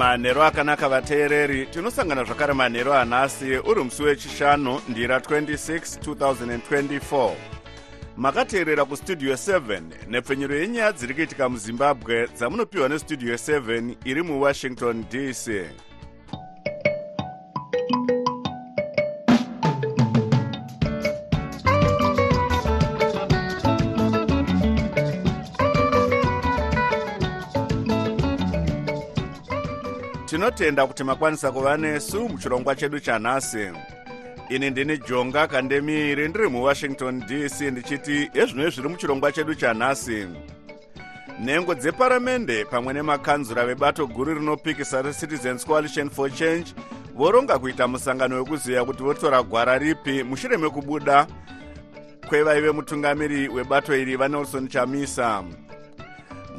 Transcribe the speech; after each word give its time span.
manhero 0.00 0.42
akanaka 0.42 0.88
vateereri 0.88 1.66
tinosangana 1.66 2.24
zvakare 2.24 2.52
manhero 2.52 2.94
anhasi 2.94 3.58
uri 3.58 3.84
musi 3.84 4.02
wechishanu 4.02 4.80
ndira 4.88 5.18
26 5.18 6.14
2024 6.14 7.32
makateerera 8.16 8.84
kustudio 8.84 9.34
7 9.34 9.80
nepfenyuro 10.08 10.54
yenyaya 10.54 10.92
dziri 10.92 11.14
kuitika 11.14 11.48
muzimbabwe 11.48 12.28
dzamunopiwa 12.36 12.88
nestudio 12.88 13.34
7 13.34 13.94
iri 14.04 14.22
muwashington 14.22 15.04
dc 15.10 15.50
tinotenda 30.30 30.86
kuti 30.86 31.04
makwanisa 31.04 31.52
kuva 31.52 31.76
nesu 31.76 32.28
muchirongwa 32.28 32.74
chedu 32.76 33.00
chanhasi. 33.00 33.70
Ini 34.48 34.70
ndini 34.70 34.98
jonga 34.98 35.46
kandemiiri 35.46 36.28
ndiri 36.28 36.48
muwashington 36.48 37.20
dc 37.20 37.60
ndichiti 37.60 38.30
ezvino 38.34 38.70
zviri 38.70 38.88
muchirongwa 38.88 39.32
chedu 39.32 39.54
chanhasi. 39.54 40.26
Nhengo 41.40 41.74
dzeparamende 41.74 42.64
pamwe 42.64 42.94
nemakanzura 42.94 43.66
vebato 43.66 44.06
guru 44.06 44.34
rinopikisa 44.34 45.02
recitizens 45.02 45.66
coalition 45.66 46.10
for 46.10 46.30
change 46.30 46.74
voronga 47.14 47.58
kuita 47.58 47.88
musangano 47.88 48.36
wekuziva 48.36 48.84
kuti 48.84 49.02
votora 49.02 49.42
gwara 49.42 49.78
ripi 49.78 50.22
mushure 50.22 50.56
mekubuda 50.56 51.26
kwevaive 52.28 52.70
mutungamiri 52.70 53.48
webato 53.48 53.96
iri 53.96 54.16
vanelson 54.16 54.68
chamisa 54.68 55.44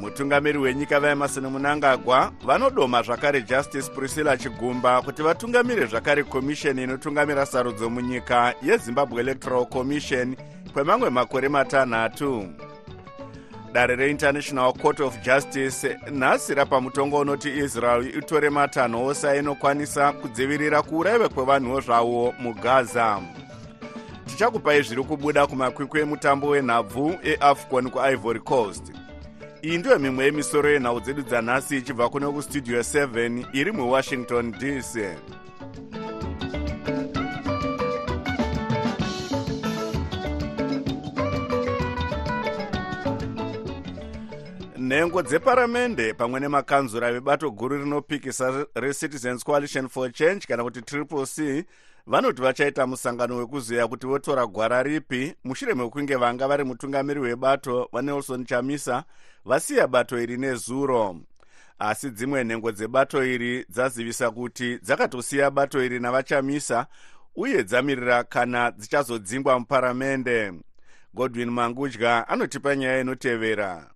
mutungamiri 0.02 0.58
wenyika 0.58 1.00
vaemarson 1.00 1.46
munangagwa 1.46 2.32
vanodoma 2.44 3.02
zvakare 3.02 3.42
justice 3.42 3.90
priscilla 3.90 4.36
chigumba 4.36 5.02
kuti 5.02 5.22
vatungamire 5.22 5.86
zvakare 5.86 6.24
komisheni 6.24 6.82
inotungamira 6.82 7.46
sarudzo 7.46 7.90
munyika 7.90 8.54
yezimbabwe 8.62 9.20
electoral 9.20 9.66
commission 9.66 10.36
kwemamwe 10.72 11.10
makore 11.10 11.48
matanhatu. 11.48 12.48
Dare 13.72 13.96
reinternational 13.96 14.72
court 14.72 15.00
of 15.00 15.22
justice 15.22 15.98
nhasi 16.10 16.54
rapa 16.54 16.80
mutongo 16.80 17.18
unoti 17.18 17.58
israel 17.58 18.18
itore 18.18 18.50
matanho 18.50 19.06
ose 19.06 19.28
ainokwanisa 19.28 20.12
kudzivirira 20.12 20.82
kuurayiwa 20.82 21.28
kwevanhuwo 21.28 21.80
zvavo 21.80 22.34
mugaza. 22.38 23.20
Tichakupai 24.26 24.82
zviri 24.82 25.04
kubuda 25.04 25.46
kumakwikwi 25.46 26.00
emutambo 26.00 26.48
wenhabvu 26.48 27.14
eafcon 27.22 27.90
kuivory 27.90 28.40
coast 28.40 29.01
iyi 29.66 29.76
ndiyo 29.78 29.96
mimwe 30.04 30.22
yemisoro 30.26 30.66
yenhau 30.74 30.98
dzedu 31.04 31.22
dzanhasi 31.28 31.72
ichibva 31.76 32.06
kune 32.12 32.26
kustudio 32.34 32.78
7 32.80 33.46
iri 33.60 33.70
muwashington 33.78 34.44
dc 34.60 34.92
nhengo 44.78 45.22
dzeparamende 45.22 46.14
pamwe 46.14 46.40
nemakanzura 46.40 47.12
vebato 47.12 47.50
guru 47.50 47.78
rinopikisa 47.78 48.66
recitizens 48.74 49.44
coalition 49.44 49.88
for 49.88 50.12
change 50.12 50.46
kana 50.46 50.62
kuti 50.64 50.82
triple 50.82 51.26
c 51.26 51.64
vanoti 52.06 52.42
vachaita 52.42 52.86
musangano 52.86 53.36
wekuziva 53.36 53.88
kuti 53.88 54.06
votora 54.06 54.46
gwara 54.46 54.82
ripi 54.82 55.34
mushure 55.44 55.74
mekunge 55.74 56.16
vanga 56.16 56.48
vari 56.48 56.64
mutungamiri 56.64 57.20
webato 57.20 57.88
vanelson 57.92 58.44
chamisa 58.44 59.04
vasiya 59.44 59.86
bato 59.86 60.20
iri 60.20 60.36
nezuro. 60.36 61.16
Asi 61.78 62.10
dzimwe 62.10 62.44
nhengo 62.44 62.72
dzebato 62.72 63.24
iri 63.24 63.64
dzazivisa 63.68 64.30
kuti 64.30 64.78
dzakatosiya 64.78 65.50
bato 65.50 65.84
iri 65.84 66.00
navachamisa 66.00 66.86
uye 67.36 67.64
dzamirira 67.64 68.24
kana 68.24 68.70
dzichazodzingwa 68.70 69.58
muparamende. 69.58 70.52
Godwin 71.14 71.50
mangudya 71.50 72.28
anotipa 72.28 72.76
nyaya 72.76 73.00
inotevera 73.00 73.91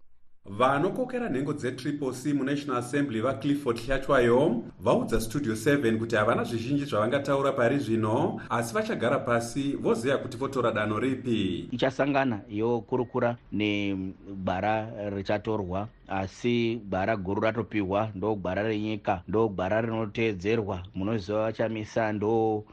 vanokokera 0.49 1.29
nhengo 1.29 1.53
dzetriple 1.53 2.13
c 2.13 2.33
munational 2.33 2.79
assembly 2.79 3.21
vaclifford 3.21 3.79
hlatwayo 3.87 4.63
vaudza 4.81 5.21
studio 5.21 5.55
7 5.55 5.99
kuti 5.99 6.17
havana 6.17 6.45
zvizhinji 6.45 6.85
zvavangataura 6.85 7.53
pari 7.53 7.79
zvino 7.79 8.41
asi 8.51 8.75
vachagara 8.75 9.19
pasi 9.19 9.77
voziva 9.77 10.19
kuti 10.19 10.37
votora 10.37 10.73
danho 10.73 10.99
ripi. 10.99 11.69
Ichasangana 11.73 12.41
yokurukura 12.49 13.37
negwara 13.53 14.91
richatorwa 15.11 15.89
asi 16.09 16.81
gwara 16.89 17.17
guru 17.17 17.41
ratopiwa 17.41 18.11
ndo 18.15 18.35
gwara 18.35 18.63
renyika 18.63 19.23
ndo 19.29 19.49
gwara 19.49 19.81
rinoteedzerwa 19.81 20.83
munoziva 20.95 21.43
vachamisa 21.43 22.13
ndo 22.13 22.65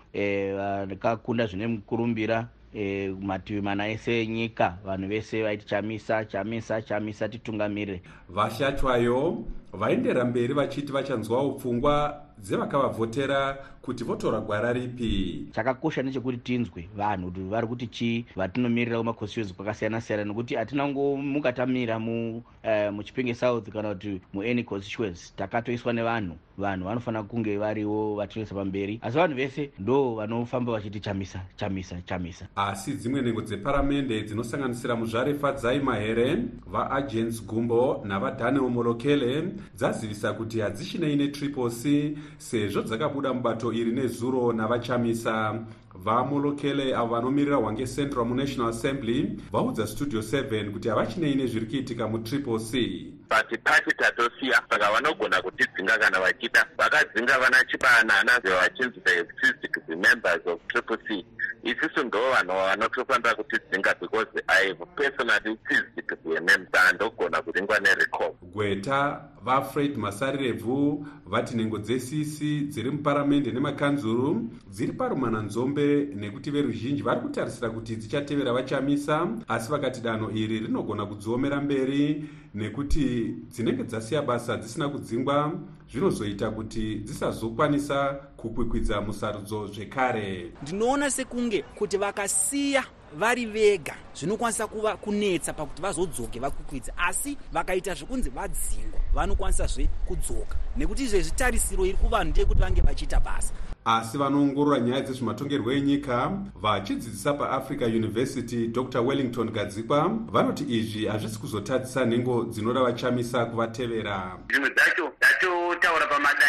vakakunda 0.89 1.43
e, 1.43 1.47
zvine 1.47 1.67
mukurumbira 1.67 2.47
e, 2.75 3.15
mativi 3.21 3.61
mana 3.61 3.87
ese 3.87 4.21
enyika 4.23 4.77
vanhu 4.85 5.07
vese 5.07 5.43
vaiti 5.43 5.65
chamisa 5.65 6.25
chamisa 6.25 6.81
chamisa 6.81 7.29
titungamirire 7.29 8.01
vashatwayo 8.29 9.45
vaendera 9.73 10.25
mberi 10.25 10.53
vachiti 10.53 10.91
vachanzwawo 10.91 11.51
pfungwa 11.51 12.23
dzevakavavhotera 12.43 13.57
kuti 13.81 14.03
votora 14.03 14.39
gwara 14.39 14.73
ripi. 14.73 15.47
Chakakosha 15.51 16.03
nechekuti 16.03 16.37
tinzwe 16.37 16.89
vanhu 16.95 17.31
kuti 17.31 17.39
vari 17.49 17.67
kuti 17.67 17.87
chii 17.87 18.25
vatinomirira 18.35 18.97
kumaconstituency 18.97 19.53
kwakasiyana-siyana 19.53 20.23
nekuti 20.23 20.55
hatina 20.55 20.87
ngomuka 20.87 21.53
tamira 21.53 21.99
mu, 21.99 22.43
uh, 22.63 22.93
muchipinge 22.93 23.33
south 23.33 23.69
kana 23.69 23.93
kuti 23.93 24.21
muany 24.33 24.63
constituency 24.63 25.33
takatoiswa 25.35 25.93
nevanhu. 25.93 26.35
Vanhu 26.57 26.85
vanofanira 26.85 27.23
kunge 27.23 27.57
variwo 27.57 28.15
vatinoisa 28.15 28.55
pamberi. 28.55 28.99
Asi 29.01 29.17
vanhu 29.17 29.35
vese 29.35 29.71
ndo 29.79 30.15
vanofamba 30.15 30.71
vachiti 30.71 30.99
chamisa 30.99 31.41
chamisa. 31.55 32.01
Chamisa 32.05 32.47
asi 32.55 32.93
dzimwe 32.93 33.21
nhengo 33.21 33.41
dzeparamende 33.41 34.21
dzinosanganisira 34.23 34.95
muzvare 34.95 35.33
fadzai 35.33 35.79
mahere 35.79 36.37
vaagents 36.67 37.45
gumbo 37.45 38.03
navadaniel 38.05 38.69
molokele 38.69 39.43
dzazivisa 39.75 40.33
kuti 40.33 40.59
hadzichinei 40.59 41.15
netriple 41.15 41.69
c 41.69 42.15
sezvo 42.37 42.81
dzakabuda 42.81 43.33
mubato 43.33 43.73
iri 43.73 43.91
nezuro 43.91 44.53
navachamisa. 44.53 45.59
Vamolokele 45.95 46.95
avo 46.95 47.15
vanomirira 47.15 47.55
hwange 47.55 47.85
central 47.85 48.25
munational 48.25 48.69
assembly 48.69 49.39
vaudza 49.51 49.87
studio 49.87 50.21
7 50.21 50.71
kuti 50.71 50.89
havachinei 50.89 51.35
nezviri 51.35 51.65
kuitika 51.65 52.07
mutriple 52.07 52.59
c. 52.59 53.13
Pati 53.29 53.57
pati 53.57 53.95
tatosiya 53.95 54.61
saka 54.69 54.91
vanogona 54.91 55.41
kutidzinga 55.41 55.97
kana 55.97 56.19
vachida. 56.19 56.65
Vakadzinga 56.77 57.39
vana 57.39 57.63
chibanana 57.65 58.39
vachinzi 58.39 58.99
the 59.03 59.25
physic 59.41 59.87
members 59.87 60.41
of 60.45 60.59
triple 60.67 60.97
c 61.07 61.25
isusu 61.63 62.03
ndo 62.03 62.19
vanhu 62.31 62.53
vanotofanira 62.53 63.35
kutidzinga 63.35 63.95
because 64.01 64.43
i 64.47 64.73
personally 64.73 65.57
physic 65.67 66.17
vemem 66.25 66.65
sandogona 66.71 67.41
kuringwa 67.41 67.79
nerecom 67.79 68.31
gweta 68.53 69.21
vafred 69.43 69.97
masarirevhu 69.97 71.07
vati 71.25 71.55
nhengo 71.55 71.77
dzecc 71.77 72.39
dziri 72.67 72.91
muparamende 72.91 73.51
nemakanzuru 73.51 74.49
dziri 74.69 74.93
parumananzombe 74.93 76.07
nekuti 76.15 76.51
veruzhinji 76.51 77.01
vari 77.01 77.21
kutarisira 77.21 77.69
kuti 77.69 77.95
dzichatevera 77.95 78.53
vachamisa 78.53 79.27
asi 79.47 79.71
vakati 79.71 80.01
danho 80.01 80.31
iri 80.31 80.59
rinogona 80.59 81.05
kudziomera 81.05 81.61
mberi 81.61 82.25
nekuti 82.53 83.35
dzinenge 83.49 83.83
dzasiya 83.83 84.21
basa 84.21 84.57
dzisina 84.57 84.89
kudzingwa 84.89 85.59
zvinozoita 85.93 86.51
kuti 86.51 86.95
dzisazokwanisa 86.95 88.13
kukwikwidza 88.37 89.01
musarudzo 89.01 89.67
zvekare. 89.67 90.51
Ndinoona 90.61 91.11
sekunge 91.11 91.61
kuti 91.61 91.97
vakasiya 91.97 92.83
vari 93.17 93.45
vega 93.45 93.95
zvinokwanisa 94.15 94.67
kuva 94.67 94.97
kunetsa 94.97 95.53
pakuti 95.53 95.81
vazodzoke 95.81 96.39
vakwikwidza 96.39 96.97
asi 96.97 97.37
vakaita 97.51 97.93
zvekunzi 97.93 98.29
vadzingwa 98.29 98.99
vanokwanisazve 99.13 99.89
kudzoka. 100.05 100.55
Nekuti 100.77 101.03
izvezvi 101.03 101.31
tarisiro 101.31 101.85
iri 101.85 101.97
kuvanhu 101.97 102.29
ndeyekuti 102.29 102.61
vange 102.61 102.81
vachiita 102.81 103.19
basa. 103.19 103.53
Asi 103.85 104.17
vanoongorora 104.17 104.79
nyaya 104.79 105.01
dzezvematongerwo 105.01 105.71
enyika 105.71 106.31
vachidzidzisa 106.61 107.33
paafrica 107.33 107.85
university 107.85 108.67
dr 108.67 108.99
wellington 108.99 109.51
gadzikwa 109.51 110.09
vanoti 110.31 110.63
izvi 110.63 111.05
hazvisi 111.05 111.39
kuzotadzisa 111.39 112.05
nhengo 112.05 112.43
dzinoda 112.43 112.81
vachamisa 112.81 113.45
kuvatevera. 113.45 114.39
Zvimwe 114.49 114.69
dzacho 114.69 115.12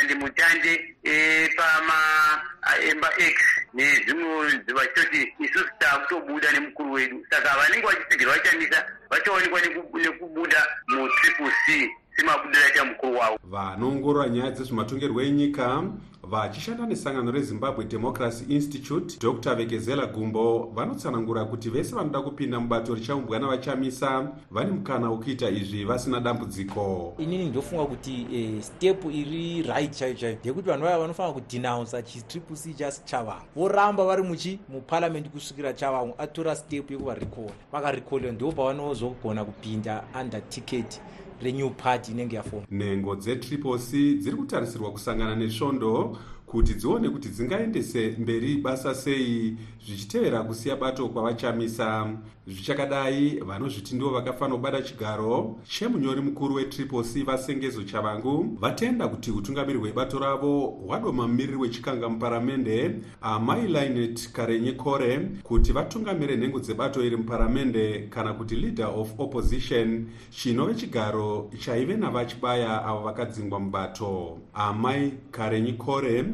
pamadandi 0.04 0.14
mutande 0.14 0.96
epamaemba 1.02 3.08
x. 3.18 3.36
Nezvimwe 3.74 4.62
vachitoti 4.74 5.32
isusu 5.40 5.68
taakutobuda 5.78 6.52
nemukuru 6.52 6.92
wedu. 6.92 7.26
Saka 7.30 7.56
vanenge 7.58 7.86
vachitsigira 7.86 8.32
vachamisa 8.32 8.84
vachaonekwa 9.10 9.60
nekubuda 10.02 10.66
mutriple 10.88 11.50
c. 11.66 11.90
Semabudiro 12.16 12.64
aita 12.64 12.84
mukuru 12.84 13.18
wavo. 13.18 13.38
Vanoongorora 13.44 14.28
nyaya 14.28 14.50
dzezvematongerwo 14.50 15.22
enyika 15.22 15.82
vachishanda 16.30 16.86
nesangano 16.86 17.30
rezimbabwe 17.30 17.84
democracy 17.84 18.44
institute 18.48 19.18
dr. 19.20 19.54
Vekezela 19.54 20.06
gumbo 20.06 20.70
vanotsanangura 20.74 21.44
kuti 21.44 21.70
vese 21.70 21.94
vanoda 21.94 22.20
kupinda 22.20 22.60
mubato 22.60 22.94
richaumbwa 22.94 23.38
navachamisa 23.38 24.28
vane 24.50 24.70
mukana 24.70 25.10
wekuita 25.10 25.50
izvi 25.50 25.84
vasina 25.84 26.20
dambudziko. 26.20 27.14
Inini 27.18 27.44
ndofunga 27.46 27.84
kuti 27.84 28.26
e, 28.32 28.62
step 28.62 29.04
iri 29.04 29.62
right 29.62 29.96
chaiyo 29.98 30.14
chaiyo 30.14 30.38
ndekuti 30.40 30.68
vanhu 30.68 30.84
vaya 30.84 30.98
vanofanira 30.98 31.34
kudhinaunsa 31.34 32.02
chitriple 32.02 32.56
c 32.56 32.74
chasi 32.74 33.02
chavamwe 33.04 33.42
voramba 33.56 34.04
vari 34.04 34.22
muchi 34.22 34.58
muparamendi 34.68 35.28
kusvikira 35.28 35.72
chavamwe 35.72 36.14
atora 36.18 36.56
step 36.56 36.90
yekuvarekola 36.90 37.52
vakarekola 37.72 38.32
ndo 38.32 38.52
pavanozogona 38.52 39.44
kupinda 39.44 40.04
under 40.20 40.48
ticket 40.48 41.00
renew 41.44 41.70
party 41.70 42.12
inenge 42.12 42.36
yafoma 42.36 42.66
nhengo 42.70 43.16
dzetriple 43.16 43.78
c 43.78 44.14
dziri 44.14 44.36
kutarisirwa 44.36 44.90
kusangana 44.92 45.36
nesvondo 45.36 46.16
kuti 46.46 46.74
dzione 46.74 47.08
kuti 47.10 47.28
dzingaendese 47.28 48.16
mberi 48.18 48.56
basa 48.56 48.94
sei 48.94 49.56
zvichitevera 49.86 50.42
kusiya 50.42 50.76
bato 50.76 51.08
kwavachamisa 51.08 52.16
zvichakadai 52.46 53.40
vanozviti 53.46 53.94
ndivo 53.94 54.10
vakafanira 54.10 54.56
kubata 54.56 54.82
chigaro 54.82 55.56
chemunyori 55.68 56.20
mukuru 56.20 56.54
wetriple 56.54 57.02
c 57.02 57.22
vasengezo 57.22 57.82
chavangu. 57.82 58.56
Vatenda 58.60 59.08
kuti 59.08 59.30
utungamiri 59.30 59.78
hwebato 59.78 60.18
ravo 60.18 60.66
hwadoma 60.86 61.28
mumiriri 61.28 61.56
wechikanga 61.56 62.08
muparamende 62.08 62.94
amai 63.20 63.66
linet 63.66 64.32
karenye 64.32 64.72
kore 64.72 65.28
kuti 65.42 65.72
vatungamire 65.72 66.36
nhengo 66.36 66.60
dzebato 66.60 67.04
iri 67.04 67.16
muparamende 67.16 68.08
kana 68.10 68.32
kuti 68.34 68.56
leader 68.56 68.86
of 68.96 69.12
opposition 69.18 70.06
chinove 70.30 70.74
chigaro 70.74 71.50
chaive 71.58 71.96
navachibaya 71.96 72.84
avo 72.84 73.00
vakadzingwa 73.02 73.60
mubato. 73.60 74.38
Amai 74.54 75.12
karenye 75.30 75.72
kore 75.72 76.24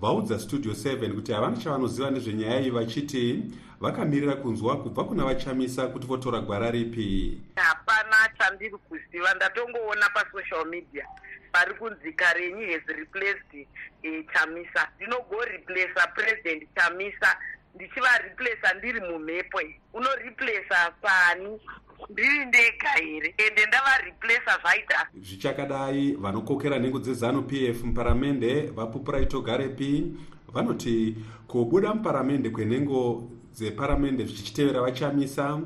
vaudza 0.00 0.38
studio 0.38 0.72
7 0.72 1.14
kuti 1.14 1.32
havana 1.32 1.56
chavanoziva 1.56 2.10
nezvenyaya 2.10 2.60
iyi 2.60 2.70
vachiti 2.70 3.42
vakamirira 3.80 4.34
kunzwa 4.36 4.76
kubva 4.82 5.04
kuna 5.04 5.24
vachamisa 5.24 5.86
kuti 5.86 6.06
votora 6.06 6.40
gwara 6.40 6.70
ripi. 6.70 7.40
Hapana 7.56 8.16
chandiri 8.38 8.70
kuziva 8.88 9.34
ndatongoona 9.34 10.08
pasocial 10.14 10.66
media. 10.66 11.06
Pari 11.52 11.74
kunzi 11.74 12.12
karenyi 12.12 12.72
has 12.72 12.82
replaced 12.86 13.66
e, 14.02 14.24
chamisa. 14.34 14.88
Ndinogoreplaca 14.96 16.06
president 16.14 16.62
chamisa. 16.74 17.36
Ndichivareplaca 17.74 18.74
ndiri 18.78 19.00
mumhepo 19.00 19.60
unoreplaca 19.94 20.92
pani 21.00 21.60
ndiri 22.10 22.44
ndega 22.44 22.88
here? 23.00 23.34
Ende 23.38 23.66
ndavareplaca 23.66 24.58
zvaita? 24.60 25.08
Zvichakadai 25.22 26.12
vanokokera 26.12 26.78
nhengo 26.78 26.98
dzezanup 26.98 27.52
f 27.52 27.82
muparamende 27.82 28.60
vapupura 28.66 29.20
itogarepi 29.20 30.04
vanoti 30.52 31.16
kubuda 31.46 31.94
muparamende 31.94 32.50
kwenhengo 32.50 33.30
dzeparamende 33.58 34.24
zvichitevera 34.24 34.80
vachamisa 34.80 35.60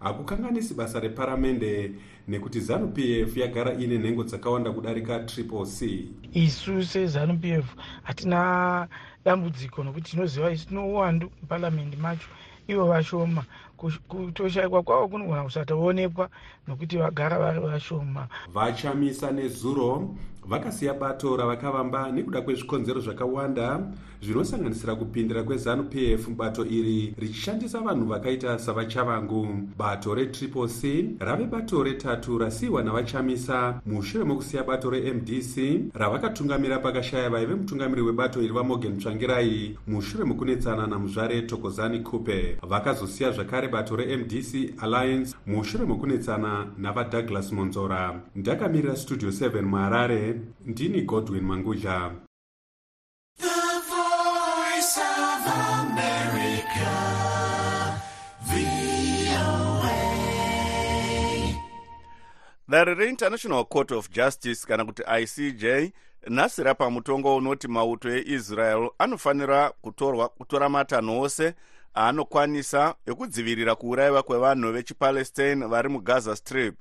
hakukanganisi 0.00 0.74
basa 0.74 1.00
reparamende 1.00 1.92
nekuti 2.28 2.60
zanup 2.60 2.98
f 2.98 3.36
yagara 3.36 3.74
ine 3.74 3.98
nhengo 3.98 4.24
dzakawanda 4.24 4.72
kudarika 4.72 5.18
triple 5.18 5.66
c. 5.66 6.08
Isu 6.32 6.84
sezanup 6.84 7.44
f 7.44 7.64
hatina 8.02 8.88
dambudziko 9.24 9.84
nokuti 9.84 10.10
tinoziva 10.10 10.52
isu 10.52 10.68
tino 10.68 10.88
uwandu 10.88 11.30
muparamendi 11.42 11.96
macho 11.96 12.28
ivo 12.68 12.84
vashoma 12.86 13.44
kutoshayikwa 14.08 14.82
kwavo 14.82 15.08
kunogona 15.08 15.42
kusatoonekwa 15.42 16.28
nokuti 16.68 16.96
vagara 16.96 17.38
vari 17.38 17.60
vashoma. 17.60 18.26
Vachamisa 18.54 19.30
nezuro 19.30 20.14
vakasiya 20.48 20.94
bato 20.94 21.36
ravakavamba 21.36 22.12
nekuda 22.12 22.40
kwezvikonzero 22.40 23.00
zvakawanda 23.00 23.80
zvinosanganisira 24.22 24.94
kupindira 24.94 25.42
kwezanup 25.42 25.94
f 25.94 26.28
mubato 26.28 26.64
iri 26.64 27.14
richishandisa 27.18 27.80
vanhu 27.80 28.06
vakaita 28.06 28.58
savachavangu. 28.58 29.46
Bato 29.78 30.14
retriple 30.14 30.68
c 30.68 31.10
rave 31.18 31.46
bato 31.46 31.82
retatu 31.82 32.38
rasiyiwa 32.38 32.82
navachamisa. 32.82 33.80
Mushure 33.86 34.24
mokusiya 34.24 34.64
bato 34.64 34.90
remdc 34.90 35.56
ravakatungamira 35.94 36.78
pakashaya 36.78 37.30
vaive 37.30 37.54
mutungamiri 37.54 38.02
webato 38.02 38.42
iri 38.42 38.52
vamogen 38.52 38.92
mutsvangirai 38.92 39.78
mushure 39.86 40.24
mokunetsana 40.24 40.86
namuzvare 40.86 41.42
tokozani 41.42 42.00
kupe 42.00 42.56
vakazosiya 42.62 43.30
zvakare 43.30 43.67
bato 43.68 43.96
remdc 43.96 44.82
alliance 44.82 45.36
mushure 45.46 45.84
mokunetsana 45.84 46.66
navadouglas 46.78 47.52
monzora. 47.52 48.20
Ndakamirira 48.36 48.96
studio 48.96 49.28
7 49.30 49.62
muharare 49.62 50.40
ndini 50.66 51.02
godwin 51.02 51.44
mangudla. 51.44 52.12
Dare 62.68 62.94
reinternational 62.94 63.64
court 63.64 63.92
of 63.92 64.10
justice 64.10 64.66
kana 64.66 64.84
kuti 64.84 65.02
icj 65.22 65.92
nhasi 66.28 66.62
rapa 66.62 66.90
mutongo 66.90 67.36
unoti 67.36 67.68
mauto 67.68 68.08
eisrael 68.10 68.90
anofanira 68.98 69.70
kutorwa 69.70 70.28
kutora 70.28 70.68
matanho 70.68 71.20
ose 71.20 71.54
aanokwanisa 71.96 72.94
ekudzivirira 73.06 73.74
kuurayiwa 73.74 74.22
kwevanhu 74.22 74.72
vechipalestine 74.72 75.66
vari 75.66 75.88
mugaza 75.88 76.36
strip. 76.36 76.74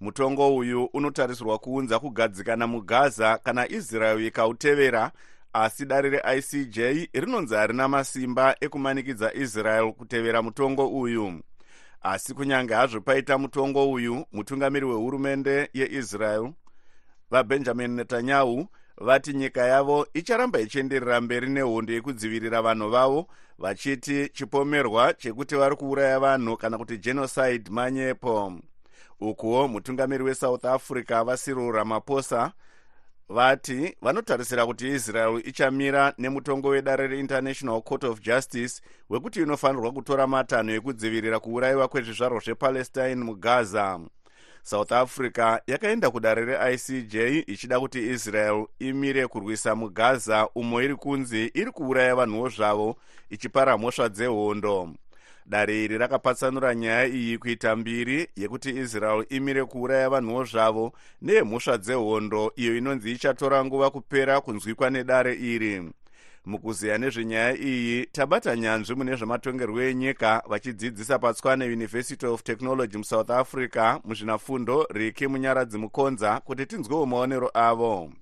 Mutongo 0.00 0.56
uyu 0.56 0.84
unotarisirwa 0.84 1.58
kuunza 1.58 1.98
kugadzikana 1.98 2.66
mugaza 2.66 3.38
kana 3.38 3.68
israel 3.68 4.26
ikautevera 4.26 5.12
asi 5.52 5.86
dare 5.86 6.10
reicj 6.10 6.78
rinonzi 7.12 7.54
harina 7.54 7.88
masimba 7.88 8.56
ekumanikidza 8.60 9.34
israel 9.34 9.92
kutevera 9.92 10.42
mutongo 10.42 10.88
uyu. 10.88 11.40
Asi 12.02 12.34
kunyange 12.34 12.74
hazvo 12.74 13.00
paita 13.00 13.38
mutongo 13.38 13.90
uyu 13.92 14.26
mutungamiri 14.32 14.86
wehurumende 14.86 15.70
yeisrael 15.74 16.52
vabenjamin 17.30 17.90
netanyahu 17.90 18.66
vati 19.00 19.32
nyika 19.32 19.66
yavo 19.66 20.06
icharamba 20.14 20.60
ichienderera 20.60 21.20
mberi 21.20 21.48
nehondo 21.48 21.92
yekudzivirira 21.92 22.62
vanhu 22.62 22.88
vavo 22.90 23.26
vachiti 23.58 24.28
chipomerwa 24.28 25.14
chekuti 25.14 25.56
vari 25.56 25.76
kuuraya 25.76 26.20
vanhu 26.20 26.56
kana 26.56 26.78
kuti 26.78 26.98
genocide 26.98 27.70
manyepo. 27.70 28.52
Ukuwo 29.20 29.68
mutungamiri 29.68 30.24
wesouth 30.24 30.64
africa 30.64 31.24
vasiril 31.24 31.72
ramaphosa 31.72 32.52
vati 33.28 33.96
vanotarisira 34.02 34.66
kuti 34.66 34.88
israel 34.88 35.42
ichamira 35.44 36.14
nemutongo 36.18 36.68
wedare 36.68 37.06
reinternational 37.06 37.82
court 37.82 38.04
of 38.04 38.20
justice 38.20 38.82
wekuti 39.10 39.42
inofanirwa 39.42 39.92
kutora 39.92 40.26
matanho 40.26 40.74
ekudzivirira 40.74 41.40
kuurayiwa 41.40 41.88
kwezvizvarwa 41.88 42.40
zvepalestine 42.40 43.14
mugaza 43.14 44.00
south 44.62 44.92
africa 44.92 45.60
yakaenda 45.66 46.10
kudare 46.10 46.44
reicj 46.44 47.14
ichida 47.46 47.80
kuti 47.80 48.10
israel 48.10 48.66
imire 48.78 49.26
kurwisa 49.26 49.74
mugaza 49.76 50.48
umo 50.54 50.82
iri 50.82 50.96
kunzi 50.96 51.50
iri 51.54 51.70
kuuraya 51.70 52.14
vanhuwo 52.16 52.48
zvavo 52.48 52.96
ichipara 53.30 53.78
mhosva 53.78 54.08
dzehondo. 54.08 54.94
Dare 55.46 55.84
iri 55.84 55.98
rakapatsanura 55.98 56.74
nyaya 56.74 57.06
iyi 57.06 57.38
kuita 57.38 57.76
mbiri 57.76 58.28
yekuti 58.36 58.70
israel 58.70 59.26
imire 59.28 59.64
kuuraya 59.64 60.10
vanhuwo 60.10 60.44
zvavo 60.44 60.92
neyemhosva 61.22 61.78
dzehondo 61.78 62.52
iyo 62.56 62.76
inonzi 62.76 63.12
ichatora 63.12 63.64
nguva 63.64 63.90
kupera 63.90 64.40
kunzwikwa 64.40 64.90
nedare 64.90 65.34
iri 65.34 65.90
mukuziya 66.50 66.98
nezvenyaya 66.98 67.56
iyi 67.56 68.06
tabata 68.06 68.56
nyanzvi 68.56 68.94
mune 68.94 69.16
zvematongerwo 69.16 69.82
enyika 69.82 70.42
vachidzidzisa 70.50 71.18
patswane 71.18 71.64
university 71.64 72.26
of 72.26 72.42
technology 72.42 72.96
musouth 72.98 73.30
africa 73.30 74.00
muzvinafundo 74.04 74.86
riki 74.90 75.26
munyaradzi 75.26 75.78
mukonza 75.78 76.40
kuti 76.40 76.66
tinzwewo 76.66 77.06
maonero 77.06 77.50
avo. 77.54 78.12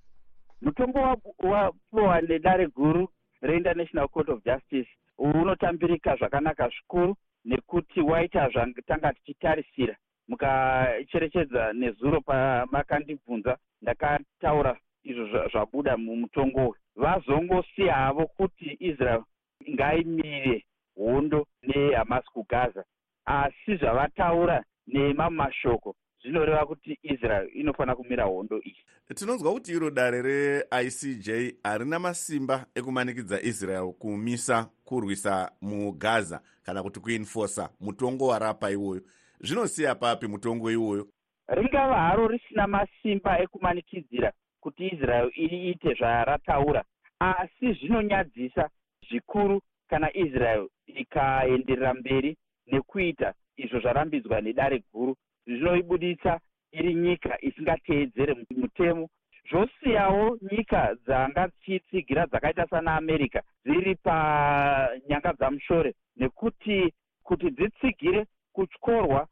Mutongo 0.60 0.98
wapiwa 1.38 2.20
nedare 2.20 2.66
guru 2.66 3.08
reinternational 3.40 4.08
court 4.08 4.28
of 4.28 4.44
justice 4.44 4.88
unotambirika 5.18 6.16
zvakanaka 6.16 6.68
zvikuru 6.68 7.16
nekuti 7.44 8.00
waita 8.00 8.48
zvatanga 8.48 9.12
tichitarisira. 9.12 9.96
Mukacherechedza 10.28 11.72
nezuro 11.72 12.20
pamakandibvunza 12.20 13.58
ndakataura 13.82 14.76
izvo 15.10 15.48
zvabuda 15.52 15.96
mumutongo 15.96 16.60
uyu. 16.60 16.74
Vazongosiya 16.96 17.94
havo 17.94 18.26
kuti 18.26 18.76
israel 18.80 19.22
ngaimire 19.70 20.64
hondo 20.96 21.46
nehamas 21.62 22.24
kugaza 22.32 22.84
asi 23.24 23.76
zvavataura 23.76 24.64
nemamwe 24.86 25.36
mashoko 25.36 25.94
zvinoreva 26.22 26.66
kuti 26.66 26.98
israel 27.02 27.48
inofanira 27.54 27.96
kumira 27.96 28.24
hondo 28.24 28.60
iyi. 28.64 28.84
Tinonzwa 29.14 29.52
kuti 29.52 29.72
iro 29.72 29.90
dare 29.90 30.22
reicj 30.22 31.28
harina 31.64 31.98
masimba 31.98 32.66
ekumanikidza 32.74 33.40
israel 33.42 33.92
kumisa 33.92 34.70
kurwisa 34.84 35.52
mugaza 35.62 36.40
kana 36.62 36.82
kuti 36.82 37.00
kuinfosa 37.00 37.70
mutongo 37.80 38.26
warapa 38.26 38.70
iwoyo. 38.70 39.02
Zvinosiya 39.40 39.94
papi 39.94 40.26
mutongo 40.26 40.70
iwoyo? 40.70 41.08
Ringava 41.48 41.94
haro 41.94 42.28
risina 42.28 42.66
masimba 42.66 43.38
ekumanikidzira 43.38 44.32
kuti 44.60 44.86
israel 44.86 45.30
iite 45.36 45.94
zvarataura. 45.94 46.82
Asi 47.20 47.72
zvinonyadzisa 47.72 48.68
zvikuru 49.08 49.60
kana 49.90 50.08
israel 50.16 50.68
ikaenderera 50.86 51.94
mberi 51.94 52.36
nekuita 52.66 53.34
izvo 53.56 53.80
zvarambidzwa 53.80 54.40
nedare 54.40 54.82
guru 54.92 55.16
zvinoibudisa 55.46 56.40
iri 56.72 56.94
nyika 56.94 57.38
isingateedzere 57.40 58.34
mutemo. 58.56 59.08
Zvosiyawo 59.50 60.38
nyika 60.50 60.94
dzanga 61.04 61.48
dzichitsigira 61.48 62.26
dzakaita 62.26 62.66
sana 62.66 62.96
america 62.96 63.40
dziri 63.64 63.94
panyanga 63.94 65.32
dzamushore 65.32 65.94
nekuti 66.16 66.92
kuti 67.22 67.50
dzitsigire 67.50 68.26
kutyorwa 68.52 69.26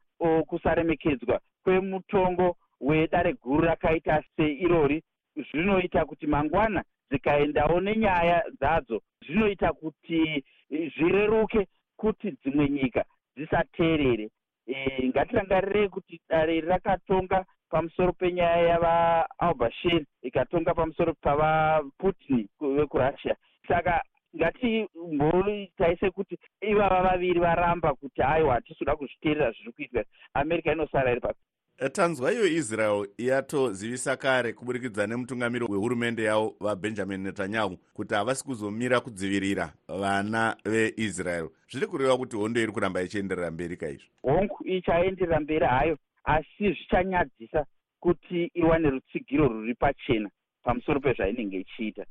kusaremekedzwa 0.47 1.39
kwemutongo 1.63 2.55
wedare 2.81 3.33
guru 3.33 3.61
rakaita 3.65 4.23
seirori 4.35 5.03
zvinoita 5.51 6.05
kuti 6.05 6.27
mangwana 6.27 6.83
dzikaendawo 7.09 7.79
nenyaya 7.79 8.43
dzadzo 8.59 9.01
zvinoita 9.25 9.73
kuti 9.73 10.43
zvireruke 10.69 11.67
kuti 11.97 12.31
dzimwe 12.31 12.69
nyika 12.69 13.03
dzisateerere 13.35 14.29
e, 14.67 15.07
ngatirangarirei 15.07 15.89
kuti 15.89 16.21
dare 16.29 16.61
rakatonga 16.61 17.45
pamusoro 17.69 18.13
penyaya 18.13 18.61
yavaalbashir 18.69 20.03
ikatonga 20.21 20.73
pamusoro 20.73 21.13
pavaputin 21.13 22.47
vekurussia 22.59 23.35
saka 23.67 24.01
ngatimboitai 24.35 25.97
sekuti 25.97 26.37
ivava 26.61 27.01
vaviri 27.01 27.39
varamba 27.39 27.93
kuti 27.93 28.21
aiwa 28.21 28.53
hatisi 28.53 28.79
kuda 28.79 28.95
kuzviteerera 28.95 29.51
zviri 29.51 29.71
kuitwa. 29.71 30.03
America 30.33 30.71
inosara 30.71 31.11
iri 31.11 31.21
papi 31.21 31.39
tanzwa 31.77 32.33
iyo 32.33 32.47
israel 32.47 33.07
yatozivisa 33.17 34.17
kare 34.17 34.53
kuburikidza 34.53 35.07
nemutungamiri 35.07 35.65
wehurumende 35.69 36.23
yavo 36.23 36.55
vabenjamin 36.59 37.21
netanyahu 37.21 37.77
kuti 37.93 38.13
havasi 38.13 38.43
kuzomira 38.43 38.99
kudzivirira 38.99 39.73
vana 39.87 40.57
veisrael. 40.65 41.49
Zviri 41.71 41.87
kureva 41.87 42.17
kuti 42.17 42.35
hondo 42.35 42.61
iri 42.61 42.71
kuramba 42.71 43.01
ichienderera 43.01 43.51
mberi 43.51 43.77
kaizvo 43.77 44.05
hongu 44.21 44.57
ichaenderera 44.65 45.39
mberi 45.39 45.65
hayo 45.65 45.97
asi 46.23 46.73
zvichanyadzisa 46.73 47.65
kuti 47.99 48.51
iwane 48.53 48.89
rutsigiro 48.89 49.47
rwuri 49.47 49.75
pachena 49.75 50.29
pamusoro 50.63 50.99
pezvainenge 50.99 51.59
ichiita 51.59 52.05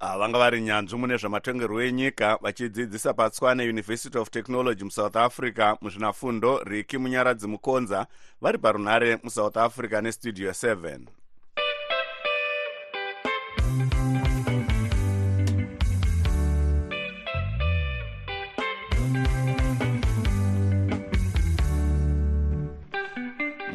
vanga 0.00 0.38
vari 0.38 0.60
nyanzvi 0.60 0.98
mune 0.98 1.16
zvamatongerwo 1.16 1.82
enyika 1.82 2.38
vachidzidzisa 2.42 3.14
patswane 3.14 3.68
university 3.68 4.18
of 4.18 4.30
technology 4.30 4.84
musouth 4.84 5.16
africa 5.16 5.76
muzvinafundo 5.80 6.62
riki 6.64 6.98
munyaradzi 6.98 7.48
mukonza 7.48 8.06
vari 8.40 8.58
parunhare 8.58 9.18
musouth 9.22 9.56
africa 9.56 10.00
nestudio 10.02 10.50
7 10.50 10.98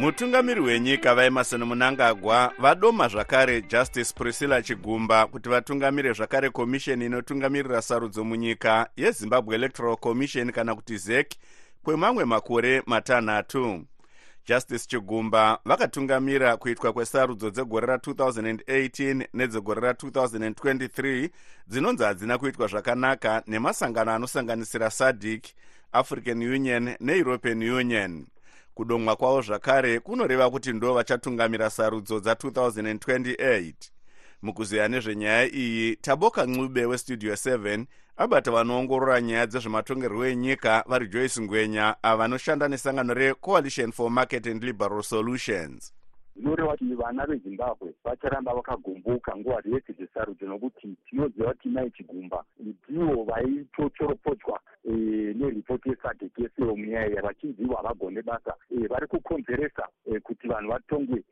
mutungamiri 0.04 0.62
wenyika 0.62 1.16
vaemarson 1.16 1.64
munangagwa 1.64 2.54
vadoma 2.60 3.08
zvakare 3.08 3.62
justice 3.62 4.14
priscilla 4.14 4.62
chigumba 4.62 5.28
kuti 5.28 5.50
vatungamire 5.50 6.14
zvakare 6.14 6.50
komisheni 6.50 7.06
inotungamirira 7.06 7.82
sarudzo 7.82 8.24
munyika 8.24 8.90
yezimbabwe 8.98 9.56
electoral 9.56 9.98
commission 9.98 10.52
kana 10.52 10.76
kuti 10.76 10.98
zek 10.98 11.36
kwemamwe 11.84 12.26
makore 12.26 12.84
matanhatu. 12.86 13.86
justice 14.48 14.88
chigumba 14.88 15.60
vakatungamira 15.66 16.58
kuitwa 16.58 16.94
kwesarudzo 16.94 17.50
dzegore 17.50 17.88
ra2018 17.88 19.28
nedzegore 19.34 19.82
ra2023 19.82 21.30
dzinonzi 21.68 22.04
hadzina 22.04 22.38
kuitwa 22.38 22.68
zvakanaka 22.68 23.44
nemasangano 23.48 24.12
anosanganisira 24.12 24.90
sadic 24.90 25.46
african 25.92 26.44
union 26.44 26.96
neeuropean 27.00 27.64
union 27.64 28.26
kudomwa 28.74 29.16
kwavo 29.16 29.42
zvakare 29.42 30.00
kunoreva 30.00 30.50
kuti 30.50 30.74
ndo 30.74 30.94
vachatungamira 30.94 31.70
sarudzo 31.70 32.18
dza2028 32.18 33.74
mukuziya 34.42 34.88
nezvenyaya 34.88 35.46
iyi 35.56 35.96
taboka 35.96 36.46
ncube 36.46 36.86
westudio 36.86 37.34
7 37.34 37.86
abata 38.18 38.52
vanoongorora 38.52 39.22
nyaya 39.22 39.46
dzezvematongerwo 39.48 40.26
enyika 40.26 40.84
vari 40.88 41.08
joyce 41.08 41.42
ngwenya 41.42 41.96
ava 42.04 42.18
vanoshanda 42.18 42.68
nesangano 42.68 43.14
recoalition 43.14 43.92
for 43.92 44.12
market 44.12 44.48
and 44.48 44.64
liberal 44.64 45.04
solutions 45.04 45.94
zvinoreva 46.36 46.72
kuti 46.72 46.96
vana 46.96 47.26
vezimbabwe 47.26 47.94
vacharamba 48.04 48.54
vakagomboka 48.54 49.38
nguva 49.38 49.62
dzese 49.62 49.94
dzesarudzo 49.94 50.46
nokuti 50.46 50.96
tinoziva 51.10 51.54
kuti 51.54 51.70
mai 51.70 51.92
chigumba 51.92 52.44
ndivo 52.60 53.24
vaitotoropotswa 53.24 54.60
e, 54.86 54.92
neripoti 55.34 55.90
yesadek 55.90 56.40
yesero 56.40 56.76
munyaya 56.76 57.08
iya 57.08 57.22
vachinzi 57.22 57.64
ivo 57.64 57.76
havagone 57.76 58.22
basa 58.22 58.54
e, 58.72 58.88
vari 58.88 59.08
kukonzeresa 59.08 59.88
e, 60.06 60.20
kuti 60.20 60.48
vanhu 60.48 60.70
vatongwe 60.70 61.24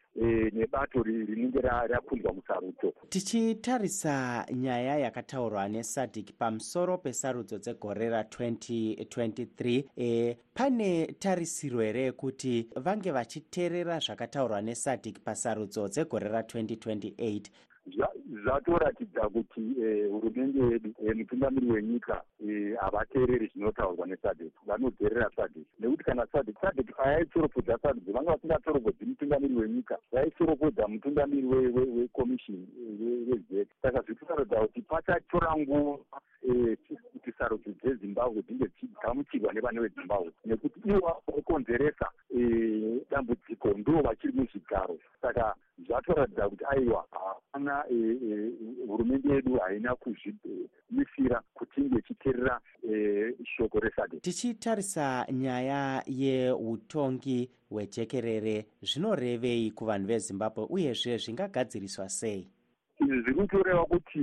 nebato 0.53 1.03
rinenge 1.03 1.61
rakundwa 1.61 2.33
musarudzo. 2.33 2.93
Tichitarisa 3.09 4.45
nyaya 4.53 4.97
yakataurwa 4.97 5.69
nesadc 5.69 6.31
pamusoro 6.37 6.97
pesarudzo 6.97 7.57
dzegore 7.57 8.09
ra2023 8.09 9.83
e, 9.97 10.37
pane 10.53 11.05
tarisiro 11.19 11.79
here 11.79 12.01
yekuti 12.01 12.69
vange 12.75 13.11
vachiteerera 13.11 13.99
zvakataurwa 13.99 14.61
nesadc 14.61 15.19
pasarudzo 15.23 15.87
dzegore 15.87 16.29
ra2028 16.29 17.45
zvatoratidza 18.31 19.21
kuti 19.29 19.61
hurumende 20.11 20.59
yedu 20.59 20.93
mutungamiri 21.15 21.71
wenyika 21.71 22.21
havateereri 22.79 23.47
zvinotaurwa 23.47 24.07
nesadek 24.07 24.53
vanodzerera 24.65 25.29
sadek 25.35 25.67
nekuti 25.79 26.03
kana 26.03 26.27
sadek 26.31 26.55
sadek 26.61 26.99
ayaitsoropodza 26.99 27.77
sarudzo 27.81 28.11
vanga 28.11 28.31
vasingatsoropodzi 28.31 29.05
mutungamiri 29.05 29.55
wenyika. 29.55 29.97
Vaitsoropodza 30.11 30.87
mutungamiri 30.87 31.47
wekomishini 31.47 32.67
wezek 33.29 33.67
saka 33.81 34.01
zviri 34.01 34.15
kutarodza 34.15 34.55
kuti 34.61 34.81
pachatora 34.81 35.55
nguva 35.57 35.97
kuti 37.13 37.31
sarudzo 37.37 37.71
dzezimbabwe 37.71 38.41
dzinge 38.41 38.67
dzigamuchirwa 38.67 39.53
nevane 39.53 39.79
vezimbabwe. 39.79 40.31
Nekuti 40.45 40.79
ivo 40.89 41.21
vakonzeresa 41.27 42.07
dambudziko 43.09 43.69
ndo 43.69 44.01
vachiri 44.01 44.33
muzvigaro. 44.33 44.97
Saka 45.21 45.55
zvatoratidza 45.87 46.49
kuti 46.49 46.65
aiwa 46.65 47.05
hapana 47.11 47.83
hurumende 48.87 49.33
yedu 49.33 49.57
haina 49.57 49.95
kuzvimisira 49.95 51.41
kuti 51.53 51.81
inge 51.81 51.99
ichiteerera 51.99 52.59
shoko 53.57 53.79
resade 53.79 54.19
tichitarisa 54.19 55.25
nyaya 55.31 56.03
yeutongi 56.07 57.49
hwejekerere 57.69 58.65
zvinorevei 58.81 59.71
kuvanhu 59.71 60.07
vezimbabwe 60.07 60.65
uyezve 60.69 61.17
zvingagadziriswa 61.17 62.09
sei? 62.09 62.47
Izvi 62.99 63.21
zviri 63.21 63.35
kutoreva 63.35 63.85
kuti 63.85 64.21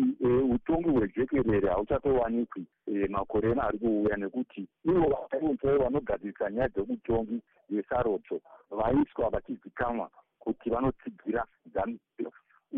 utongi 0.55 0.89
hwejekerere 0.89 1.69
hauchatowanikwi 1.69 2.67
makore 3.09 3.51
ena 3.51 3.63
ari 3.63 3.79
kuuya 3.79 4.17
nekuti 4.17 4.69
ivo 4.85 5.29
vaionzai 5.31 5.79
vanogadzirisa 5.79 6.51
nyaya 6.51 6.69
dzeutongi 6.69 7.41
hwesarodzo 7.71 8.41
vaiswa 8.71 9.31
vachizikamwa 9.31 10.11
kuti 10.39 10.71
vanotsigira 10.71 11.47
zanup 11.75 12.01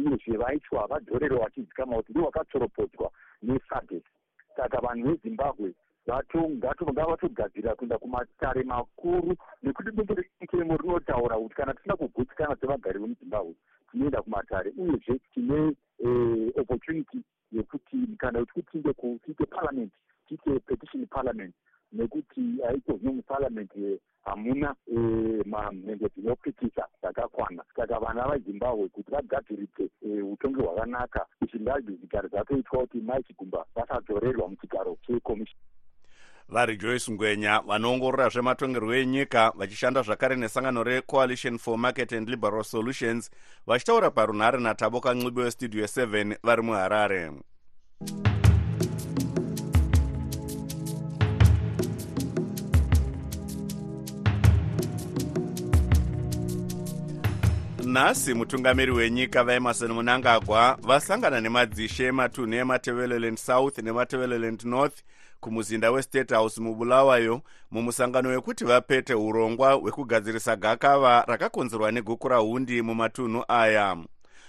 uyezve 0.07 0.37
vaitwa 0.37 0.87
vadhorero 0.87 1.38
vachizikamwa 1.38 1.97
kuti 1.97 2.12
ndo 2.12 2.25
vakatsoropodzwa 2.25 3.11
nesadek 3.42 4.04
saka 4.57 4.80
vanhu 4.80 5.09
vezimbabwe 5.09 5.75
ngavatogadzirira 6.09 7.75
kuenda 7.75 7.99
kumatare 7.99 8.62
makuru 8.62 9.37
nekuti 9.62 9.90
dumbo 9.90 10.14
rekemo 10.14 10.76
rinotaura 10.76 11.37
kuti 11.37 11.54
kana 11.54 11.75
tisina 11.75 11.97
kugutsikana 11.97 12.57
sevagari 12.57 12.99
vemuzimbabwe 12.99 13.54
tinoenda 13.90 14.23
kumatare. 14.23 14.73
Uyezve 14.76 15.21
tine 15.35 15.76
opportunity 16.57 17.19
yekuti 17.52 17.97
kana 18.19 18.38
kuti 18.40 18.52
kutinge 18.52 18.92
kuite 18.92 19.47
parliament 19.47 19.92
tiite 20.28 20.59
petition 20.66 21.07
parliament 21.07 21.54
nekuti 21.92 22.40
haiko 22.66 22.92
zvino 22.92 23.12
muparliament 23.12 23.73
hamuna 24.25 24.75
mamhenge 25.45 26.09
dzinopikisa 26.09 26.88
dzakakwana 27.02 27.64
saka 27.80 28.00
vana 28.00 28.28
vazimbabwe 28.28 28.88
kuti 28.88 29.10
vagadzirise 29.10 29.90
utongi 30.32 30.60
hwakanaka 30.60 31.26
ngazvi 31.60 31.96
zvigaro 31.96 32.28
zvatoitwa 32.28 32.80
kuti 32.80 33.00
mai 33.00 33.22
chigumba 33.22 33.64
vasadzorerwa 33.75 34.49
muchigaro 34.49 34.96
chekomishoni 35.06 35.64
vari 36.49 36.76
joyce 36.76 37.12
ngwenya 37.12 37.60
vanoongorora 37.60 38.28
zvematongerwo 38.28 38.94
enyika 38.94 39.52
vachishanda 39.56 40.02
zvakare 40.02 40.37
nesangano 40.37 40.84
recoalition 40.84 41.58
for 41.58 41.78
market 41.78 42.12
and 42.12 42.28
liberal 42.28 42.64
solutions 42.64 43.30
vachitaura 43.66 44.10
parunhare 44.10 44.58
natabo 44.60 45.00
kanxibi 45.00 45.40
westudio 45.40 45.84
7 45.84 46.37
vari 46.42 46.62
muharare 46.62 47.32
nhasi 57.90 58.35
mutungamiri 58.35 58.92
wenyika 58.92 59.44
vaemarson 59.44 59.92
munangagwa 59.92 60.78
vasangana 60.82 61.40
nemadzishe 61.40 62.04
ematunhu 62.04 62.54
ematevereland 62.54 63.37
south 63.38 63.78
nematevereland 63.78 64.62
north 64.64 64.99
kumuzinda 65.40 65.90
westate 65.90 66.35
house 66.35 66.61
mubulawayo 66.61 67.42
mumusangano 67.70 68.28
wekuti 68.28 68.64
vapete 68.64 69.14
urongwa 69.14 69.73
hwekugadzirisa 69.73 70.56
gakava 70.56 71.25
rakakonzerwa 71.26 71.92
negukura 71.92 72.37
hundi 72.37 72.82
mumatunhu 72.82 73.44
aya. 73.49 73.97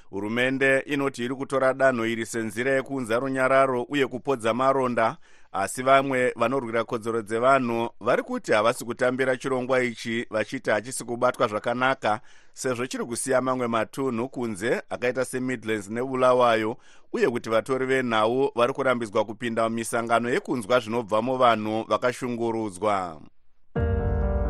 hurumende 0.10 0.79
inoti 0.79 1.25
iri 1.25 1.36
kutora 1.36 1.74
danho 1.74 2.05
iri 2.05 2.25
senzira 2.25 2.71
yekuunza 2.71 3.19
runyararo 3.19 3.83
uye 3.83 4.07
kupodza 4.07 4.53
maronda 4.53 5.17
asi 5.51 5.84
vamwe 5.84 6.34
vanorwira 6.36 6.84
kodzero 6.84 7.22
dzevanhu 7.22 7.89
vari 8.00 8.24
kuti 8.24 8.51
havasi 8.51 8.86
kutambira 8.86 9.38
chirongwa 9.38 9.84
ichi 9.84 10.25
vachiti 10.29 10.70
hachisi 10.70 11.03
kubatwa 11.03 11.48
zvakanaka 11.48 12.22
sezvo 12.53 12.88
chiri 12.88 13.05
kusiya 13.05 13.41
mamwe 13.41 13.67
matunhu 13.67 14.29
kunze 14.29 14.81
akaita 14.89 15.25
semidlands 15.25 15.89
nebulawayo 15.89 16.77
uye 17.13 17.29
kuti 17.29 17.50
vatori 17.50 17.86
venhau 17.86 18.51
vari 18.55 18.74
kurambidzwa 18.74 19.25
kupinda 19.25 19.70
mumisangano 19.70 20.29
yekunzwa 20.29 20.79
zvinobva 20.79 21.22
muvanhu 21.22 21.84
vakashungurudzwa. 21.84 23.22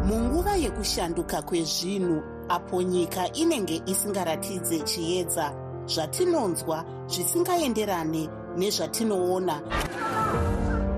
Munguva 0.05 0.55
yekushanduka 0.55 1.41
kwezvinhu 1.41 2.24
apo 2.50 2.81
nyika 2.81 3.34
inenge 3.34 3.81
isingaratidze 3.86 4.79
chiedza 4.79 5.53
zvatinonzwa 5.86 6.86
zvisingaenderane 7.08 8.29
nezvatinoona 8.58 9.62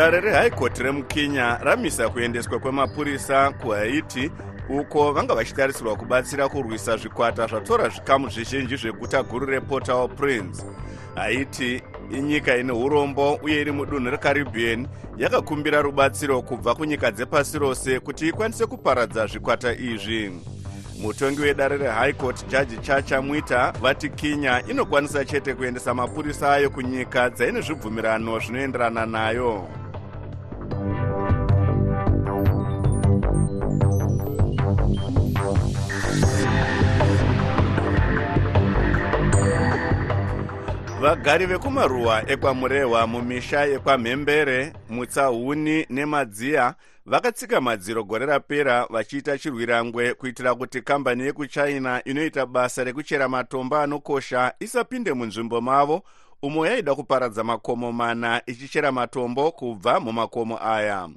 dare 0.00 0.20
rehaikoti 0.20 0.82
remukenya 0.82 1.58
ramisa 1.62 2.08
kuendeswa 2.08 2.58
kwemapurisa 2.58 3.50
kuhaiti 3.50 4.30
uko 4.68 5.12
vanga 5.12 5.34
vachitarisirwa 5.34 5.96
kubatsira 5.96 6.48
kurwisa 6.48 6.96
zvikwata 6.96 7.46
zvatora 7.46 7.88
zvikamu 7.88 8.28
zvizhinji 8.28 8.76
zveguta 8.76 9.22
guru 9.22 9.46
report 9.46 9.88
au 9.88 10.08
prince 10.08 10.64
haiti 11.14 11.82
inyika 12.10 12.56
ine 12.56 12.72
urombo 12.72 13.34
uye 13.34 13.60
iri 13.60 13.72
mudunhu 13.72 14.10
recaribbean 14.10 14.88
yakakumbira 15.18 15.82
rubatsiro 15.82 16.42
kubva 16.42 16.74
kunyika 16.74 17.10
dzepasi 17.10 17.58
rose 17.58 18.00
kuti 18.00 18.28
ikwanise 18.28 18.66
kuparadza 18.66 19.26
zvikwata 19.26 19.72
izvi. 19.72 20.32
Mutongi 21.02 21.40
wedare 21.40 21.76
rehigh 21.76 22.16
court 22.16 22.48
jaji 22.48 22.76
chacha 22.76 23.22
mwita 23.22 23.72
vati 23.82 24.08
kenya 24.08 24.62
inokwanisa 24.68 25.24
chete 25.24 25.54
kuendesa 25.54 25.94
mapurisa 25.94 26.52
ayo 26.52 26.70
kunyika 26.70 27.30
dzaine 27.30 27.60
zvibvumirano 27.60 28.38
zvinoenderana 28.38 29.06
nayo 29.06 29.68
vagari 41.00 41.46
vekumaruwa 41.46 42.30
ekwamurehwa 42.30 43.06
mumisha 43.06 43.64
yekwamhembere 43.64 44.72
mutsahuni 44.88 45.86
nemadziya 45.90 46.74
vakatsika 47.06 47.60
madziro 47.60 48.04
gore 48.04 48.26
rapera 48.26 48.86
vachiita 48.90 49.38
chirwirangwe 49.38 50.14
kuitira 50.14 50.54
kuti 50.54 50.82
kambani 50.82 51.22
yekuchina 51.22 52.04
inoita 52.04 52.46
basa 52.46 52.84
rekuchera 52.84 53.28
matombo 53.28 53.76
anokosha 53.76 54.54
isapinde 54.60 55.12
munzvimbo 55.12 55.60
mavo 55.60 56.02
umo 56.42 56.66
yaida 56.66 56.94
kuparadza 56.94 57.44
makomo 57.44 57.92
mana 57.92 58.42
ichichera 58.46 58.92
matombo 58.92 59.52
kubva 59.52 60.00
mumakomo 60.00 60.58
aya. 60.62 61.08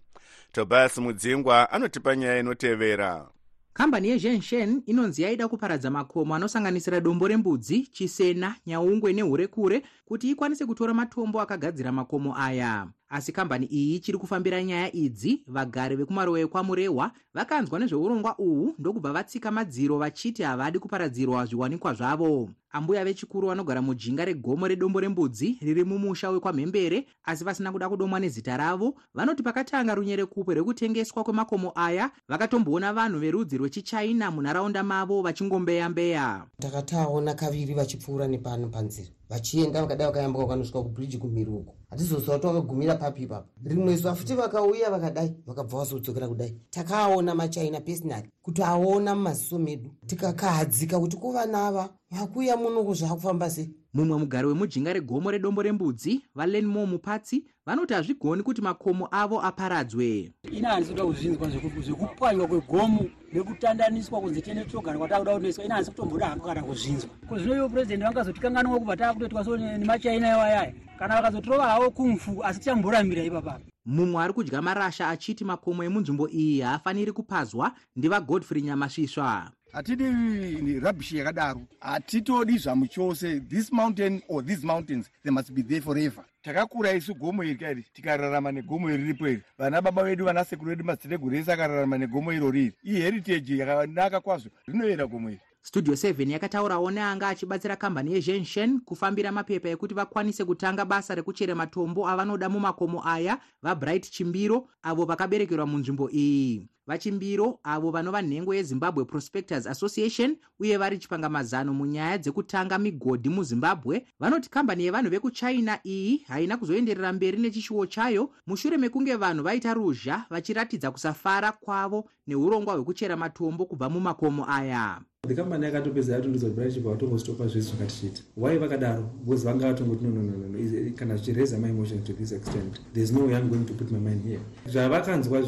Tobias 0.52 0.98
mudzingwa 0.98 1.72
anotipa 1.72 2.15
nyaya 2.15 2.39
inotevera 2.39 3.26
kambani 3.74 4.10
yezhenshen 4.10 4.82
inonzi 4.86 5.22
yaida 5.22 5.48
kuparadza 5.48 5.90
makomo 5.92 6.36
anosanganisira 6.36 7.00
dombo 7.00 7.28
rembudzi 7.28 7.82
chisena 7.82 8.56
nyaungwe 8.68 9.14
neurekure 9.14 9.82
kuti 10.06 10.30
ikwanise 10.30 10.66
kutora 10.66 10.94
matombo 10.94 11.42
akagadzira 11.42 11.92
makomo 11.92 12.38
aya 12.38 12.88
asi 13.13 13.32
kambani 13.32 13.65
iyi 13.65 13.95
ichiri 13.95 14.17
kufambira 14.17 14.63
nyaya 14.63 14.95
idzi 14.95 15.43
vagari 15.47 15.95
vekumarowa 15.95 16.39
ekwamurehwa 16.39 17.12
vakanzwa 17.34 17.80
nezveurongwa 17.80 18.39
uhu 18.39 18.76
ndokubva 18.80 19.13
vatsika 19.13 19.52
madziro 19.52 19.97
vachiti 19.97 20.43
havadi 20.43 20.80
kuparadzirwa 20.80 21.45
zviwanikwa 21.45 21.93
zvavo. 21.93 22.49
Ambuya 22.71 23.06
vechikuru 23.06 23.47
vanogara 23.47 23.82
mujinga 23.82 24.26
regomo 24.26 24.67
redombo 24.67 24.99
rembudzi 24.99 25.58
riri 25.62 25.84
mumusha 25.84 26.30
wekwamhembere 26.30 27.06
asi 27.23 27.43
vasina 27.43 27.71
kuda 27.71 27.89
kudomwa 27.89 28.19
nezita 28.19 28.58
ravo 28.58 28.95
vanoti 29.13 29.43
pakatanga 29.43 29.95
runyerekupe 29.95 30.54
rwekutengeswa 30.54 31.23
kwemakomo 31.23 31.71
aya 31.76 32.12
vakatomboona 32.28 32.93
vanhu 32.93 33.19
verudzi 33.19 33.58
rwechichina 33.58 34.32
munharaunda 34.32 34.84
mavo 34.84 35.21
vachingombeya-mbeya. 35.21 36.45
Takataona 36.60 37.34
kaviri 37.34 37.73
vachipfuura 37.73 38.28
nepano 38.28 38.67
panzira 38.67 39.10
vachienda 39.34 39.82
vakadai 39.82 40.08
vakayambuka 40.08 40.46
vakanosvika 40.46 40.84
kubridji 40.84 41.17
kumiruko. 41.17 41.76
Hatizosiwa 41.89 42.36
kuti 42.36 42.48
vakagumira 42.48 42.96
papi 42.96 43.24
ipapo. 43.24 43.50
Rimwe 43.63 43.96
zuva 43.96 44.15
futi 44.15 44.34
vakauya 44.34 44.89
vakadai 44.91 45.36
vakabva 45.46 45.78
vazodzokera 45.78 46.28
kudai. 46.28 46.56
Takaona 46.69 47.36
machina 47.36 47.82
personally 47.82 48.30
kuti 48.44 48.64
aona 48.64 49.16
mumaziso 49.16 49.60
medu. 49.60 49.90
Tikakahadzika 50.06 51.00
kuti 51.00 51.18
kuva 51.18 51.46
nava 51.46 51.90
vakuya 52.12 52.58
muno 52.58 52.94
zvakufamba 52.94 53.50
sei. 53.50 53.70
Mumwe 53.94 54.18
mugari 54.18 54.48
wemujinga 54.48 54.94
regomo 54.94 55.32
redombo 55.32 55.62
rembudzi 55.62 56.22
valenmo 56.36 56.86
mupatsi 56.86 57.46
vanoti 57.66 57.94
hazvigoni 57.94 58.44
kuti 58.44 58.62
makomo 58.62 59.08
avo 59.12 59.42
aparadzwe. 59.42 60.32
Ina 60.52 60.70
handisi 60.70 60.92
kuda 60.92 61.06
kuzvinzwa 61.06 61.50
zvekupwanywa 61.50 62.48
kwegomo 62.48 63.06
nekutandaniswa 63.34 64.22
kunze 64.22 64.42
tiende 64.42 64.66
togara 64.66 64.98
kwatakuda 64.98 65.34
kunoiswa 65.34 65.66
ina 65.66 65.76
handisi 65.76 65.92
kutomboda 65.92 66.26
hako 66.26 66.48
kana 66.48 66.64
kuzvinzwa. 66.64 67.10
Ko 67.30 67.38
zvino 67.38 67.56
ivo 67.56 67.70
purezidendi 67.70 68.06
vangazotikanganwa 68.06 68.80
kubva 68.80 68.98
taakutoitwa 68.98 69.46
so 69.46 69.58
nemachina 69.58 70.34
iwayaya 70.34 70.74
kana 71.00 71.16
vakazotirova 71.16 71.68
havo 71.68 71.92
kumfu 71.92 72.44
asi 72.44 72.60
tichamboramira 72.60 73.24
ipapapa 73.24 73.73
mumwe 73.86 74.24
ari 74.24 74.34
kudya 74.34 74.62
marasha 74.62 75.10
achiti 75.10 75.46
makomo 75.46 75.84
emunzvimbo 75.84 76.30
iyi 76.30 76.62
haafaniri 76.62 77.12
kupazwa 77.12 77.72
ndivagodfrey 77.96 78.62
nyamasvisva 78.62 79.52
hatidi 79.74 80.80
rabhishi 80.80 81.17
yakadaro. 81.17 81.62
Hatitodi 81.80 82.58
zvamu 82.58 82.88
chose. 82.88 83.39
This 83.50 83.72
mountain 83.72 84.22
or 84.28 84.46
these 84.46 84.63
mountains 84.63 85.10
they 85.24 85.32
must 85.32 85.52
be 85.52 85.63
there 85.63 85.82
forever. 85.82 86.24
Takakura 86.43 86.93
isu 86.93 87.15
gomo 87.15 87.43
iri 87.43 87.56
kairi 87.56 87.86
tikararama 87.93 88.52
negomo 88.52 88.91
iri 88.91 89.04
ripo 89.04 89.28
iri. 89.28 89.41
Vana 89.58 89.82
baba 89.82 90.04
vedu 90.04 90.26
vanasekuru 90.26 90.69
vedu 90.69 90.84
madziteteguru 90.84 91.36
ese 91.36 91.54
akararama 91.54 91.98
negomo 91.98 92.34
iro 92.34 92.52
riri. 92.52 92.74
Iheritage 92.84 93.58
yakanaka 93.58 94.19
kwazvo 94.19 94.50
rinoyera 94.67 95.08
gomo 95.08 95.30
iri 95.30 95.41
studio 95.63 95.93
7 95.93 96.32
yakataurawo 96.32 96.91
neanga 96.91 97.28
achibatsira 97.28 97.76
kambani 97.76 98.13
yezhenshen 98.13 98.80
kufambira 98.80 99.32
mapepa 99.32 99.69
ekuti 99.69 99.93
vakwanise 99.95 100.45
kutanga 100.45 100.86
basa 100.86 101.15
rekuchere 101.15 101.54
matombo 101.54 102.10
avanoda 102.10 102.49
mumakomo 102.49 102.99
aya 103.08 103.39
vabright 103.62 104.12
chimbiro 104.12 104.67
avo 104.84 105.06
vakaberekerwa 105.06 105.65
munzvimbo 105.65 106.10
iyi 106.12 106.67
vachimbiro 106.88 107.60
avo 107.63 107.91
vanova 107.91 108.22
nhengo 108.22 108.56
yezimbabwe 108.56 109.06
prospectors 109.06 109.67
association 109.67 110.38
uye 110.60 110.78
vari 110.78 110.98
chipangamazano 110.98 111.74
munyaya 111.74 112.17
dzekutanga 112.17 112.78
migodhi 112.78 113.30
muzimbabwe. 113.30 114.06
Vanoti 114.19 114.50
kambani 114.50 114.84
yevanhu 114.84 115.10
vekuchina 115.10 115.80
iyi 115.86 116.17
haina 116.28 116.58
kuzoenderera 116.58 117.13
mberi 117.13 117.38
nechishuwo 117.38 117.86
chayo. 117.86 118.30
Mushure 118.48 118.78
mekunge 118.78 119.15
vanhu 119.15 119.43
vaita 119.43 119.74
ruzha 119.74 120.26
vachiratidza 120.30 120.91
kusafara 120.91 121.52
kwavo 121.52 122.10
neurongwa 122.28 122.74
hwekuchera 122.74 123.17
matombo 123.17 123.65
kubva 123.65 123.89
mumakomo 123.89 124.46
aya. 124.50 125.02
The 125.28 125.36
company 125.36 125.65
yakatopedza 125.65 126.13
yatondoza 126.13 126.48
kuti 126.48 126.60
british 126.60 126.84
vatongostopa 126.84 127.48
zvese 127.48 127.69
zvakatichiita 127.69 128.22
why 128.38 128.58
vakadaro? 128.58 129.04
Because 129.24 129.46
vanga 129.46 129.67
vatongoti 129.67 130.04
nononono 130.04 130.91
kana 130.96 131.15
zvichiraise 131.15 131.58
my 131.58 131.69
emotion 131.69 132.04
to 132.04 132.13
this 132.13 132.32
extent. 132.32 132.80
Thereis 132.93 133.12
no 133.12 133.26
way 133.26 133.36
im 133.36 133.50
going 133.50 133.65
to 133.65 133.74
put 133.74 133.91
my 133.91 134.00
mind 134.00 134.26
here. 134.26 134.41
Zvavakanzwa 134.67 135.41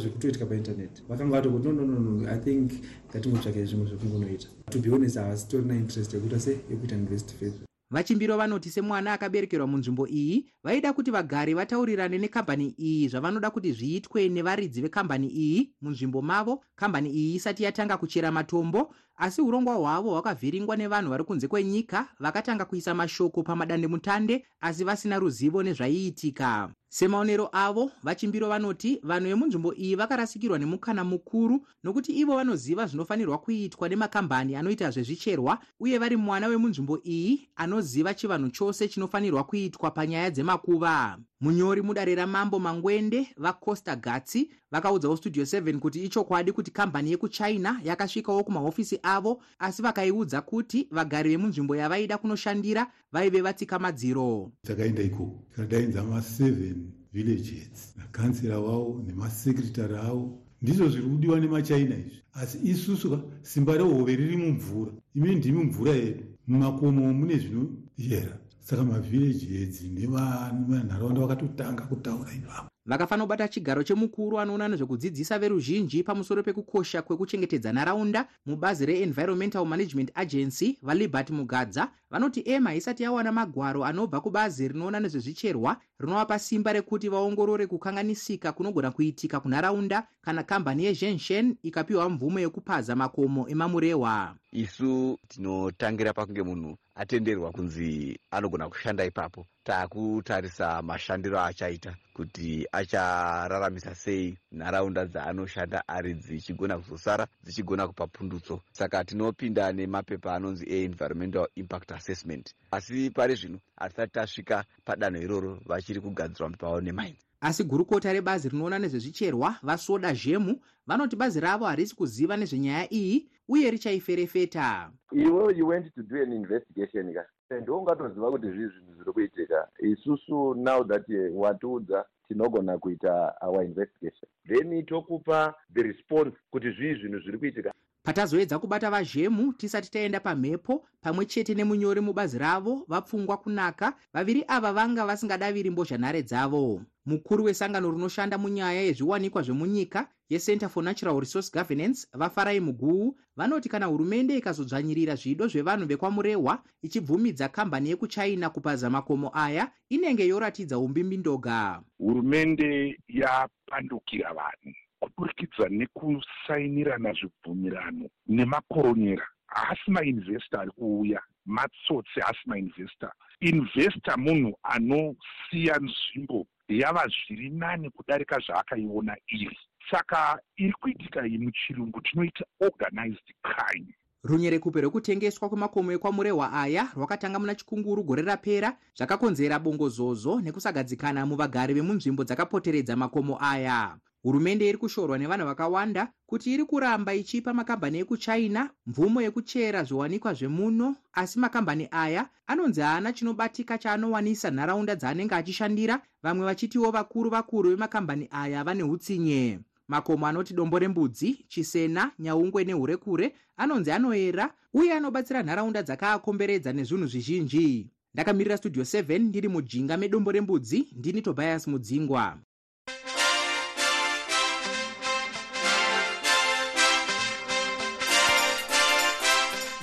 zvekutoitika 1.30 1.32
painternet 1.32 1.32
vakanga 1.32 1.32
vatongoti 1.32 1.68
nononono 1.68 2.30
i 2.30 2.40
think 2.40 2.72
ngatingotsvake 3.10 3.66
zvimwe 3.66 3.88
zvekungonoita. 3.88 4.48
To 4.70 4.80
be 4.80 4.90
honest 4.90 5.18
havasi 5.18 5.48
torina 5.48 5.76
interest 5.76 6.14
yekuita 6.14 6.40
se 6.40 6.52
yekuita 6.70 6.96
invest 6.96 7.34
further 7.40 7.66
vachimbiro 7.92 8.38
vanoti 8.38 8.70
semwana 8.70 9.14
akaberekerwa 9.14 9.68
munzvimbo 9.68 10.08
iyi 10.08 10.46
vaida 10.64 10.94
kuti 10.94 11.12
vagari 11.12 11.54
vataurirane 11.54 12.18
nekambani 12.18 12.76
iyi 12.80 13.08
zvavanoda 13.08 13.52
kuti 13.52 13.72
zviitwe 13.72 14.30
nevaridzi 14.30 14.82
vekambani 14.82 15.28
iyi 15.28 15.74
munzvimbo 15.82 16.22
mavo. 16.22 16.64
Kambani 16.76 17.10
iyi 17.10 17.36
isati 17.36 17.64
yatanga 17.64 17.98
kuchera 17.98 18.32
matombo 18.32 18.94
asi 19.18 19.42
urongwa 19.42 19.76
hwavo 19.76 20.10
hwakavhiringwa 20.10 20.76
nevanhu 20.78 21.10
vari 21.10 21.24
kunze 21.24 21.48
kwenyika 21.48 22.08
vakatanga 22.20 22.66
kuisa 22.66 22.94
mashoko 22.94 23.44
pamadandemutande 23.44 24.46
asi 24.62 24.84
vasina 24.84 25.20
ruzivo 25.20 25.64
nezvaiitika. 25.64 26.70
Semaonero 26.90 27.50
avo 27.52 27.92
vachimbiro 28.04 28.48
vanoti 28.48 29.00
vanhu 29.04 29.28
vemunzvimbo 29.28 29.74
iyi 29.74 29.96
vakarasikirwa 29.96 30.60
nemukana 30.60 31.04
mukuru 31.04 31.68
nokuti 31.84 32.12
ivo 32.12 32.36
vanoziva 32.36 32.86
zvinofanirwa 32.86 33.38
kuitwa 33.38 33.90
nemakambani 33.90 34.56
anoita 34.56 34.92
zvezvicherwa 34.92 35.60
uye 35.80 35.98
vari 35.98 36.16
mwana 36.16 36.48
wemunzvimbo 36.48 37.00
iyi 37.04 37.50
anoziva 37.56 38.14
chivanhu 38.14 38.50
chose 38.50 38.88
chinofanirwa 38.88 39.44
kuitwa 39.44 39.92
panyaya 39.92 40.30
dzemakuva. 40.32 41.18
Munyori 41.42 41.82
mudare 41.82 42.16
ramambo 42.16 42.60
mangwende 42.60 43.28
vacosta 43.38 43.96
gatsi 43.96 44.52
vakaudzawo 44.76 45.18
studio 45.18 45.44
7 45.44 45.80
kuti 45.80 46.04
ichokwadi 46.04 46.52
kuti 46.52 46.72
kambani 46.72 47.12
yekuchina 47.12 47.80
yakasvikawo 47.84 48.44
kumahofisi 48.44 49.00
avo 49.04 49.42
asi 49.60 49.82
vakaiudza 49.82 50.42
kuti 50.42 50.88
vagari 50.92 51.30
vemunzvimbo 51.30 51.76
yavaida 51.76 52.18
kunoshandira 52.18 52.88
vaive 53.12 53.42
vatsika 53.42 53.80
madziro 53.80 54.52
takaenda 54.62 55.02
ikoko 55.02 55.44
tikadainza 55.50 56.02
ma7 56.02 56.76
villages 57.16 57.96
nakansera 57.98 58.60
wavo 58.60 59.04
nemasekretary 59.08 59.96
avo. 59.96 60.26
Ndizvo 60.62 60.90
zviri 60.90 61.08
kudiwa 61.10 61.40
nemachina 61.40 61.96
izvi. 61.98 62.22
Asi 62.34 62.58
isusu 62.72 63.20
simba 63.42 63.78
rehove 63.78 64.16
riri 64.16 64.38
mumvura. 64.38 64.92
Ime 65.16 65.36
ndimi 65.36 65.64
mvura 65.64 65.92
yedu. 65.92 66.24
Mumakomo 66.48 67.14
mune 67.14 67.38
zvinoyera 67.38 68.36
saka 68.60 68.84
mavhillages 68.84 69.82
nevanharaunda 69.96 71.22
vakatotanga 71.22 71.84
kutaura 71.90 72.32
ivavo 72.40 72.70
vakafanira 72.86 73.26
kubata 73.26 73.48
chigaro 73.48 73.84
chemukuru 73.84 74.40
anoona 74.40 74.68
nezvekudzidzisa 74.68 75.40
veruzhinji 75.40 76.04
pamusoro 76.04 76.44
pekukosha 76.44 77.02
kwekuchengetedza 77.02 77.72
nharaunda 77.74 78.28
mubazi 78.46 78.86
reenvironmental 78.86 79.66
management 79.66 80.12
agency 80.16 80.78
valibert 80.82 81.30
mugadza. 81.30 81.92
Vanoti 82.12 82.42
ema 82.46 82.76
isati 82.76 83.04
yawana 83.04 83.32
magwaro 83.32 83.86
anobva 83.86 84.22
kubazi 84.22 84.68
rinoona 84.68 85.00
nezvezvicherwa 85.00 85.78
rinovapa 86.00 86.40
simba 86.40 86.74
rekuti 86.74 87.10
vaongorore 87.10 87.68
kukanganisika 87.68 88.52
kunogona 88.52 88.92
kuitika 88.92 89.40
kunharaunda 89.40 90.08
kana 90.22 90.44
kambani 90.44 90.86
yezhenshen 90.86 91.56
ikapiwa 91.64 92.10
mvumo 92.10 92.40
yekupaza 92.40 92.96
makomo 92.96 93.50
emamurehwa 93.50 94.36
isu 94.52 95.20
tinotangira 95.28 96.14
pakunge 96.14 96.44
munhu 96.44 96.78
atenderwa 96.96 97.52
kunzi 97.52 98.20
anogona 98.32 98.70
kushanda 98.70 99.06
ipapo 99.06 99.46
taakutarisa 99.66 100.82
mashandiro 100.82 101.40
achaita 101.40 101.96
kuti 102.14 102.68
achararamisa 102.72 103.96
sei 103.96 104.38
nharaunda 104.52 105.06
dzaanoshanda 105.06 105.88
ari 105.88 106.14
dzichigona 106.14 106.78
kuzosara 106.78 107.28
dzichigona 107.44 107.88
kupa 107.88 108.08
pundutso. 108.08 108.62
Saka 108.72 109.04
tinopinda 109.04 109.74
nemapepa 109.74 110.36
anonzi 110.36 110.66
eenvironmental 110.70 111.48
impact 111.56 111.92
assessment. 111.92 112.54
Asi 112.72 113.10
pari 113.10 113.36
zvino 113.36 113.60
hatisati 113.76 114.14
tasvika 114.14 114.64
padanho 114.86 115.22
iroro 115.22 115.60
vachiri 115.66 116.02
kugadzirwa 116.02 116.50
pavo 116.50 116.82
nemainzi 116.82 117.26
asi 117.42 117.64
gurukota 117.64 118.14
rebazi 118.14 118.50
rinoona 118.50 118.80
nezvezvicherwa 118.80 119.56
vasoda 119.64 120.14
zhemu 120.14 120.62
vanoti 120.88 121.16
bazi 121.16 121.40
ravo 121.40 121.66
harisi 121.66 121.96
kuziva 121.96 122.38
nezvenyaya 122.38 122.94
iyi 122.94 123.30
uye 123.48 123.72
richaiferefeta 123.72 124.92
iwe 125.12 125.58
you 125.58 125.68
went 125.68 125.96
to 125.96 126.04
do 126.04 126.24
an 126.24 126.34
investigation 126.34 127.14
ka 127.14 127.26
ndoungatoziva 127.62 128.32
kuti 128.32 128.48
zvii 128.48 128.68
zvinhu 128.68 128.94
zviri 128.94 129.14
kuitika? 129.14 129.68
Isusu 129.80 130.54
now 130.54 130.84
that 130.84 131.08
watiudza 131.34 132.06
tinogona 132.28 132.78
kuita 132.78 133.34
our 133.42 133.64
investigation. 133.64 134.30
Then 134.48 134.86
tokupa 134.86 135.54
the 135.74 135.84
response 135.84 136.36
kuti 136.52 136.72
zvii 136.72 136.96
zvinhu 136.96 137.20
zviri 137.20 137.38
kuitika 137.38 137.74
patazoedza 138.06 138.60
kubata 138.60 138.90
vazhemu 138.92 139.54
tisati 139.54 139.92
taenda 139.92 140.20
pamhepo 140.20 140.86
pamwe 141.02 141.26
chete 141.26 141.54
nemunyori 141.56 142.02
mubazi 142.02 142.38
ravo 142.38 142.86
vapfungwa 142.88 143.38
kunaka 143.38 143.94
vaviri 144.14 144.44
ava 144.48 144.74
vanga 144.74 145.06
vasingadaviri 145.06 145.70
mbozhanhare 145.70 146.22
dzavo. 146.24 146.82
Mukuru 147.06 147.44
wesangano 147.44 147.92
rinoshanda 147.92 148.38
munyaya 148.38 148.82
yezviwanikwa 148.82 149.42
zvemunyika 149.42 150.08
yecenter 150.30 150.70
for 150.70 150.84
natural 150.84 151.20
resource 151.20 151.52
governance 151.54 152.08
vafarai 152.14 152.60
muguu 152.60 153.16
vanoti 153.36 153.70
kana 153.70 153.86
hurumende 153.86 154.38
ikazodzvanyirira 154.38 155.16
zvido 155.16 155.48
zvevanhu 155.48 155.86
vekwamurehwa 155.88 156.64
ichibvumidza 156.82 157.50
kambani 157.50 157.90
yekuchina 157.90 158.50
kupaza 158.50 158.90
makomo 158.90 159.32
aya 159.34 159.72
inenge 159.90 160.28
yoratidza 160.28 160.80
umbimbindoga. 160.80 161.82
Hurumende 161.98 163.00
yapandukira 163.08 164.34
vanhu 164.34 164.76
kuburikidza 165.10 165.66
nekusainirana 165.70 167.12
zvibvumirano 167.18 168.06
nemakoronyera 168.28 169.28
haasi 169.48 169.92
mainvesta 169.92 170.60
ari 170.62 170.72
kuuya 170.72 171.22
matsotsi 171.46 172.20
haasi 172.20 172.44
mainvesta 172.46 173.08
investa 173.40 174.18
munhu 174.18 174.52
anosiya 174.64 175.76
nzvimbo 175.86 176.48
yava 176.68 177.08
zviri 177.08 177.50
nani 177.50 177.90
kudarika 177.90 178.40
zvaakaiona 178.40 179.16
iri. 179.28 179.58
Saka 179.92 180.40
iri 180.58 180.74
kuitika 180.74 181.28
iyi 181.28 181.38
muchirungu 181.38 182.02
tinoita 182.02 182.46
organized 182.60 183.34
crime. 183.44 183.94
Runyerekupe 184.24 184.82
rwekutengeswa 184.82 185.50
kwemakomo 185.50 185.92
ekwamurehwa 185.92 186.54
aya 186.54 186.90
rwakatanga 186.96 187.40
muna 187.40 187.56
chikunguru 187.56 188.04
gore 188.04 188.22
rapera 188.22 188.78
zvakakonzera 188.98 189.60
bongozozo 189.60 190.42
nekusagadzikana 190.42 191.26
muvagari 191.26 191.74
vemunzvimbo 191.74 192.24
dzakapoteredza 192.24 192.96
makomo 192.96 193.38
aya 193.42 193.98
hurumende 194.26 194.70
iri 194.70 194.78
kushorwa 194.78 195.18
nevanhu 195.18 195.46
vakawanda 195.46 196.08
kuti 196.26 196.54
iri 196.54 196.66
kuramba 196.66 197.14
ichipa 197.14 197.54
makambani 197.54 197.98
ekuchina 198.00 198.70
mvumo 198.88 199.22
yekuchera 199.22 199.84
zviwanikwa 199.84 200.34
zvemuno 200.34 200.96
asi 201.14 201.40
makambani 201.40 201.88
aya 201.92 202.26
anonzi 202.48 202.82
haana 202.82 203.14
chinobatika 203.14 203.78
chaanowanisa 203.78 204.52
nharaunda 204.52 204.96
dzaanenge 204.96 205.36
achishandira. 205.36 206.02
Vamwe 206.24 206.46
vachitiwo 206.46 206.92
vakuru 206.92 207.30
vakuru 207.30 207.70
vemakambani 207.70 208.28
aya 208.32 208.64
vane 208.64 208.84
utsinye 208.84 209.60
makomo 209.88 210.28
anoti 210.28 210.54
dombo 210.54 210.80
rembudzi 210.80 211.46
chisena 211.48 212.12
nyaungwe 212.20 212.64
neurekure 212.64 213.36
anonzi 213.58 213.92
anoyera 213.92 214.54
uye 214.74 214.94
anobatsira 214.94 215.44
nharaunda 215.44 215.84
dzakaakomberedza 215.84 216.74
nezvinhu 216.74 217.08
zvizhinji. 217.08 217.90
Ndakamirira 218.14 218.58
studio 218.58 218.84
7 218.84 219.20
ndiri 219.20 219.48
mujinga 219.48 219.98
medombo 219.98 220.32
rembudzi 220.32 220.88
ndini 220.98 221.22
tobias 221.22 221.68
mudzingwa 221.68 222.38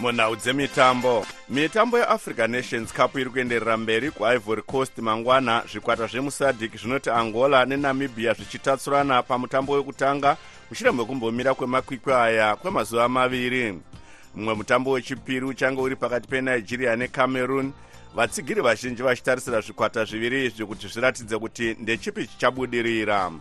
munhau 0.02 0.36
dzemitambo. 0.36 1.26
Mitambo 1.48 1.98
yeafrica 1.98 2.48
nations 2.48 2.92
cup 2.92 3.16
iri 3.16 3.30
kuenderera 3.30 3.76
mberi 3.76 4.10
kuivory 4.10 4.62
coast 4.62 4.98
mangwana. 4.98 5.62
Zvikwata 5.72 6.06
zvemusadhik 6.06 6.76
zvinoti 6.76 7.10
angola 7.10 7.64
nenamibhia 7.64 8.32
zvichitatsurana 8.32 9.22
pamutambo 9.22 9.72
wekutanga 9.72 10.36
mushure 10.70 10.92
mekumbomira 10.92 11.54
kwemakwikwi 11.54 12.12
aya 12.12 12.56
kwemazuva 12.56 13.08
maviri. 13.08 13.80
Mumwe 14.34 14.54
mutambo 14.54 14.90
wechipiri 14.90 15.46
uchange 15.46 15.80
uri 15.80 15.96
pakati 15.96 16.28
penigeria 16.28 16.96
necameroon. 16.96 17.72
Vatsigiri 18.14 18.60
vazhinji 18.60 19.02
vachitarisira 19.02 19.60
zvikwata 19.60 20.04
zviviri 20.04 20.46
izvi 20.46 20.66
kuti 20.66 20.88
zviratidze 20.88 21.38
kuti 21.38 21.76
ndechipi 21.80 22.26
chichabudirira. 22.26 23.32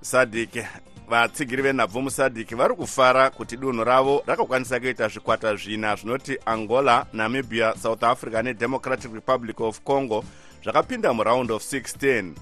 Sadhik 0.00 0.64
vatsigiri 1.08 1.62
venhabvu 1.62 2.02
musadhiki 2.02 2.54
vari 2.54 2.74
kufara 2.74 3.30
kuti 3.30 3.56
dunhu 3.56 3.84
ravo 3.84 4.22
rakakwanisa 4.26 4.80
kuita 4.80 5.08
zvikwata 5.08 5.56
zvina 5.56 5.96
zvinoti 5.96 6.38
angola 6.46 7.06
namibia 7.12 7.74
south 7.82 8.04
africa 8.04 8.42
nedemocratic 8.42 9.14
republic 9.14 9.60
of 9.60 9.80
congo 9.80 10.24
zvakapinda 10.64 11.12
muraund 11.12 11.50
of 11.50 11.62
16 11.72 12.32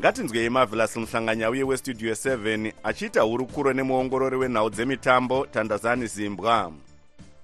ngatinzwei 0.00 0.50
marvelous 0.50 0.96
muhlanganyauye 0.96 1.62
westudio 1.62 2.12
7 2.12 2.72
achiita 2.82 3.20
hurukuro 3.20 3.72
nemuongorori 3.72 4.36
wenhau 4.36 4.70
dzemitambo 4.70 5.46
tandazani 5.46 6.06
zimbwa. 6.06 6.72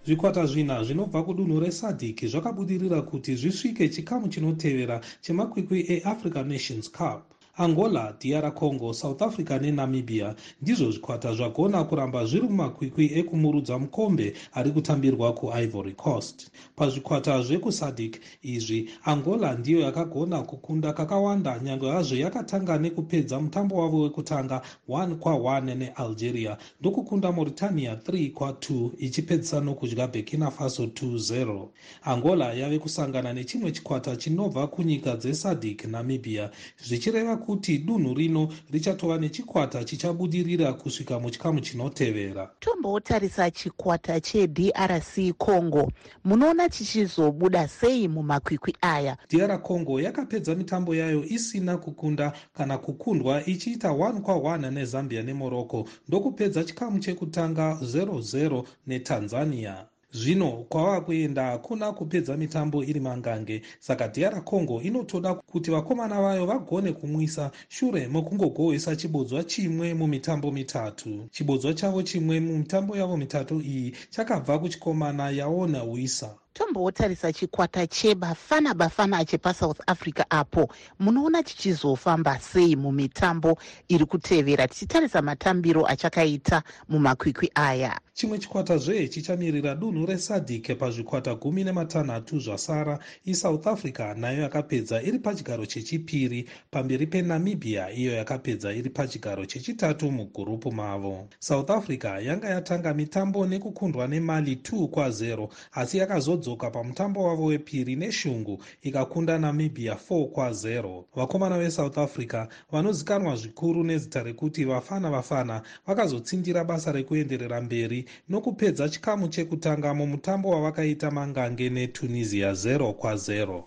Zvikwata 0.06 0.46
zvina 0.46 0.84
zvinobva 0.84 1.22
kudunhu 1.22 1.60
resadhiki 1.60 2.26
zvakabudirira 2.26 3.02
kuti 3.02 3.36
zvisvike 3.36 3.88
chikamu 3.88 4.28
chinotevera 4.28 5.00
chemakwikwi 5.20 5.86
eafrica 5.88 6.42
nations 6.44 6.92
cup 6.92 7.33
angola 7.56 8.14
dr 8.20 8.50
congo 8.54 8.92
south 8.94 9.22
africa 9.22 9.58
nenamibia 9.62 10.34
ndizvo 10.62 10.90
zvikwata 10.90 11.34
zvagona 11.34 11.84
kuramba 11.84 12.26
zviri 12.26 12.48
mumakwikwi 12.48 13.18
ekumurudza 13.18 13.78
mukombe 13.78 14.34
ari 14.52 14.70
kutambirwa 14.70 15.32
kuivory 15.32 15.92
coast. 15.92 16.50
Pazvikwata 16.76 17.42
zvekusadc 17.42 18.16
izvi 18.42 18.90
angola 19.04 19.54
ndiyo 19.54 19.80
yakagona 19.80 20.42
kukunda 20.42 20.92
kakawanda. 20.92 21.58
Nyange 21.58 21.86
yazvo 21.86 22.16
yakatanga 22.16 22.78
nekupedza 22.78 23.40
mutambo 23.40 23.76
wavo 23.76 24.02
wekutanga 24.02 24.62
1 24.88 25.14
kwa1 25.14 25.76
nealgeria 25.76 26.56
ndokukunda 26.80 27.32
mauritania 27.32 27.94
3 27.94 28.32
kwa2 28.32 28.90
ichipedzisa 28.98 29.60
nokudya 29.60 30.06
burkina 30.06 30.50
faso 30.50 30.84
20 30.84 31.66
angola 32.04 32.52
yave 32.52 32.78
kusangana 32.78 33.32
nechimwe 33.32 33.72
chikwata 33.72 34.16
chinobva 34.16 34.66
kunyika 34.66 35.16
dzesadc 35.16 35.84
namibia 35.84 36.50
zvichireva 36.84 37.36
kuti 37.46 37.78
dunhu 37.78 38.14
rino 38.14 38.48
richatova 38.70 39.18
nechikwata 39.18 39.84
chichabudirira 39.84 40.72
kusvika 40.72 41.20
muchikamu 41.20 41.60
chinotevera. 41.60 42.50
Tombotarisa 42.60 43.50
chikwata 43.50 44.20
chedrc 44.20 45.32
congo. 45.38 45.92
Munoona 46.24 46.68
chichizobuda 46.68 47.68
sei 47.68 48.08
mumakwikwi 48.08 48.76
aya? 48.80 49.16
Dr 49.30 49.58
congo 49.62 50.00
yakapedza 50.00 50.54
mitambo 50.54 50.94
yayo 50.94 51.24
isina 51.24 51.76
kukunda 51.76 52.32
kana 52.52 52.78
kukundwa 52.78 53.46
ichiita 53.46 53.88
1 53.88 54.20
kwa1 54.20 54.70
nezambia 54.70 55.22
nemorocco. 55.22 55.88
Ndokupedza 56.08 56.64
chikamu 56.64 56.98
chekutanga 56.98 57.78
00 57.82 58.64
netanzania 58.86 59.86
zvino 60.14 60.50
kwava 60.68 61.00
kuenda 61.00 61.44
hakuna 61.46 61.92
kupedza 61.92 62.36
mitambo 62.36 62.84
iri 62.84 63.00
mangange. 63.00 63.62
Saka 63.80 64.08
dr 64.08 64.40
congo 64.44 64.82
inotoda 64.82 65.34
kuti 65.34 65.70
vakomana 65.70 66.22
vayo 66.22 66.46
vagone 66.46 66.92
kumwisa 66.92 67.50
shure 67.68 68.08
mekungogohwesa 68.08 68.96
chibodzwa 68.96 69.44
chimwe 69.44 69.94
mumitambo 69.94 70.50
mitatu. 70.50 71.28
Chibodzwa 71.30 71.74
chavo 71.74 72.02
chimwe 72.02 72.40
mumitambo 72.40 72.96
yavo 72.96 73.16
mitatu 73.16 73.60
iyi 73.60 73.94
chakabva 74.10 74.58
kuchikomana 74.58 75.30
yaona 75.30 75.82
wisa. 75.82 76.34
Tombotarisa 76.54 77.32
chikwata 77.32 77.86
chebafana 77.86 78.74
bafana 78.74 79.24
chepasouth 79.24 79.80
africa 79.86 80.24
apo. 80.30 80.68
Munoona 81.00 81.42
chichizofamba 81.42 82.38
sei 82.38 82.76
mumitambo 82.76 83.58
iri 83.88 84.04
kutevera 84.06 84.68
tichitarisa 84.68 85.22
matambiro 85.22 85.86
achakaita 85.86 86.62
mumakwikwi 86.88 87.50
aya 87.54 88.00
chimwe 88.14 88.38
chikwata 88.38 88.78
zve 88.78 89.08
chichamirira 89.08 89.74
dunhu 89.74 90.06
resadhike 90.06 90.74
pazvikwata 90.74 91.34
gumi 91.34 91.64
nematanhatu 91.64 92.40
zvasara 92.40 92.98
isouth 93.24 93.66
africa 93.66 94.14
nayo 94.16 94.42
yakapedza 94.42 95.02
iri 95.02 95.18
pachigaro 95.18 95.66
chechipiri 95.66 96.48
pamberi 96.70 97.06
penamibia 97.06 97.92
iyo 97.92 98.12
yakapedza 98.12 98.72
iri 98.72 98.90
pachigaro 98.90 99.46
chechitatu 99.46 100.12
mugurupu 100.12 100.72
mavo. 100.72 101.28
South 101.38 101.70
africa 101.70 102.20
yanga 102.22 102.48
yatanga 102.48 102.94
mitambo 102.94 103.46
nekukundwa 103.46 104.08
nemali 104.08 104.54
2 104.54 104.86
kwa0 104.86 105.48
asi 105.72 105.98
yakazodzoka 105.98 106.70
pamutambo 106.70 107.24
wavo 107.24 107.44
wepiri 107.44 107.96
neshungu 107.96 108.62
ikakunda 108.82 109.38
namibia 109.38 109.94
4 110.10 110.24
kwa0 110.24 111.02
vakomana 111.16 111.58
vesouth 111.58 111.98
africa 111.98 112.46
vanozikanwa 112.72 113.36
zvikuru 113.36 113.84
nezita 113.84 114.22
rekuti 114.22 114.64
vafana 114.64 115.10
vafana 115.10 115.62
vakazotsindira 115.86 116.64
basa 116.64 116.92
rekuenderera 116.92 117.60
mberi 117.60 118.03
nokupedza 118.28 118.88
chikamu 118.88 119.28
chekutanga 119.28 119.94
mumutambo 119.94 120.50
wavakaita 120.50 121.10
mangange 121.10 121.70
netunisia 121.70 122.52
0 122.52 122.92
kwa0 122.92 123.62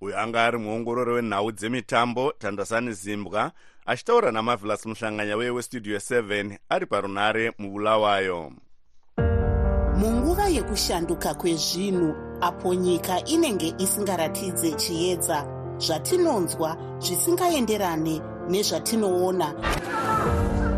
uyo 0.00 0.20
anga 0.20 0.44
ari 0.44 0.58
muongorori 0.58 1.12
wenhau 1.12 1.52
dzemitambo 1.52 2.32
tandasani 2.38 2.92
zimbwa 2.92 3.52
achitaura 3.86 4.32
namavelas 4.32 4.86
muhlanganya 4.86 5.36
weye 5.36 5.50
westudio 5.50 5.96
7 5.96 6.58
ari 6.68 6.86
parunare 6.86 7.52
mubulawayo. 7.58 8.52
Munguva 9.96 10.48
yekushanduka 10.48 11.34
kwezvinhu 11.34 12.14
apo 12.40 12.74
nyika 12.74 13.24
inenge 13.24 13.74
isingaratidze 13.78 14.72
chiedza 14.72 15.46
zvatinonzwa 15.78 16.76
zvisingaenderane 16.98 18.20
nezvatinoona 18.50 19.54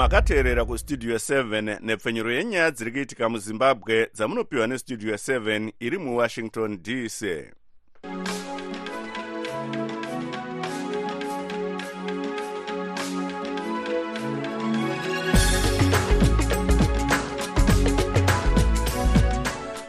makateerera 0.00 0.64
kustudio 0.64 1.16
7 1.16 1.78
nepfenyuro 1.80 2.32
yenyaya 2.32 2.70
dziri 2.70 2.92
kuitika 2.92 3.28
muzimbabwe 3.28 4.08
dzamunopiwa 4.14 4.66
nestudio 4.66 5.14
7 5.14 5.72
iri 5.80 5.98
muwashington 5.98 6.82
dc 6.82 7.20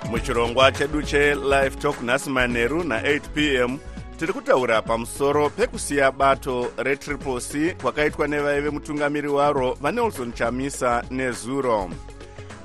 muchirongwa 0.10 0.72
chedu 0.72 1.02
chelive 1.02 1.70
talk 1.70 2.02
nhasi 2.04 2.30
manheru 2.30 2.84
na8 2.84 3.20
p 3.34 3.56
m 3.56 3.78
tiri 4.22 4.34
kutaura 4.34 4.82
pamusoro 4.82 5.50
pekusiya 5.50 6.12
bato 6.12 6.72
retriple 6.78 7.42
c 7.42 7.74
kwakaitwa 7.82 8.28
nevaive 8.28 8.70
mutungamiri 8.70 9.28
waro 9.28 9.74
vanelson 9.82 10.34
chamisa 10.34 11.04
nezuro. 11.12 11.90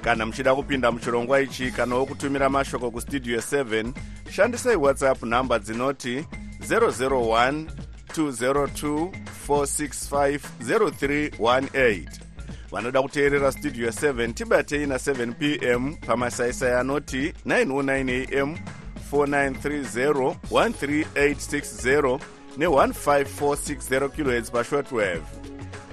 Kana 0.02 0.26
muchida 0.26 0.54
kupinda 0.54 0.92
muchirongwa 0.92 1.40
ichi 1.40 1.70
kanawo 1.70 2.06
kutumira 2.06 2.48
mashoko 2.50 2.90
kustudio 2.90 3.38
7 3.38 3.92
shandisai 4.30 4.76
whatsapp 4.76 5.22
nhamba 5.22 5.58
dzinoti 5.58 6.24
001 6.60 7.64
202 8.16 9.10
465 9.48 10.40
0318 10.62 12.08
vanoda 12.70 13.02
kuteerera 13.02 13.52
studio 13.52 13.88
7 13.88 14.32
tibatei 14.32 14.86
na7 14.86 15.32
p 15.32 15.58
m 15.62 15.94
pamasaisai 16.06 16.72
anoti 16.72 17.34
909 17.46 18.42
am 18.42 18.56
4930 19.12 20.36
13860 20.50 22.18
ne15460 22.58 24.08
khz 24.08 24.50
pashortwave 24.50 25.22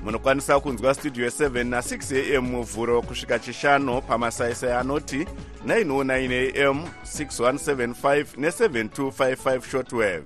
munokwanisa 0.04 0.60
kunzwa 0.60 0.94
studio 0.94 1.28
7 1.28 1.50
na6 1.70 2.38
am 2.38 2.46
muvhuro 2.46 3.02
kusvika 3.02 3.40
chishanu 3.40 4.02
pamasaisai 4.02 4.72
anoti 4.72 5.28
909 5.66 6.70
am 6.70 6.86
6175 7.04 8.26
ne7255 8.38 9.62
shortwave 9.72 10.24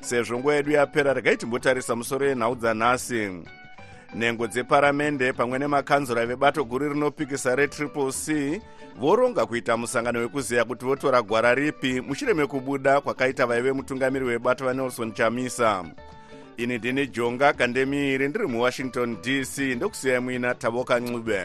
sezvo 0.00 0.38
nguva 0.38 0.54
yedu 0.54 0.70
yapera 0.70 1.12
regai 1.12 1.36
timbotarisa 1.36 1.96
musoro 1.96 2.26
yenhau 2.26 2.54
dzanhasi 2.56 3.30
nhengo 4.14 4.46
dzeparamende 4.46 5.32
pamwe 5.32 5.58
nemakanzura 5.58 6.26
vebato 6.26 6.64
guru 6.64 6.88
rinopikisa 6.92 7.56
retriple 7.56 8.12
c 8.12 8.60
voronga 9.00 9.46
kuita 9.46 9.76
musangano 9.76 10.18
wekuziva 10.18 10.64
kuti 10.64 10.84
votora 10.84 11.22
gwara 11.22 11.54
ripi 11.54 12.00
mushure 12.00 12.34
mekubuda 12.34 13.00
kwakaita 13.00 13.46
vaive 13.46 13.72
mutungamiri 13.72 14.24
webato 14.24 14.64
vanelson 14.64 15.12
chamisa. 15.12 15.84
Ini 16.56 16.78
ndini 16.78 17.06
jonga 17.06 17.52
kandemiri 17.52 18.28
ndiri 18.28 18.46
muwashington 18.46 19.16
dc 19.22 19.58
ndokusiyai 19.58 20.20
muina 20.20 20.54
tavoka 20.54 21.00
ncube 21.00 21.44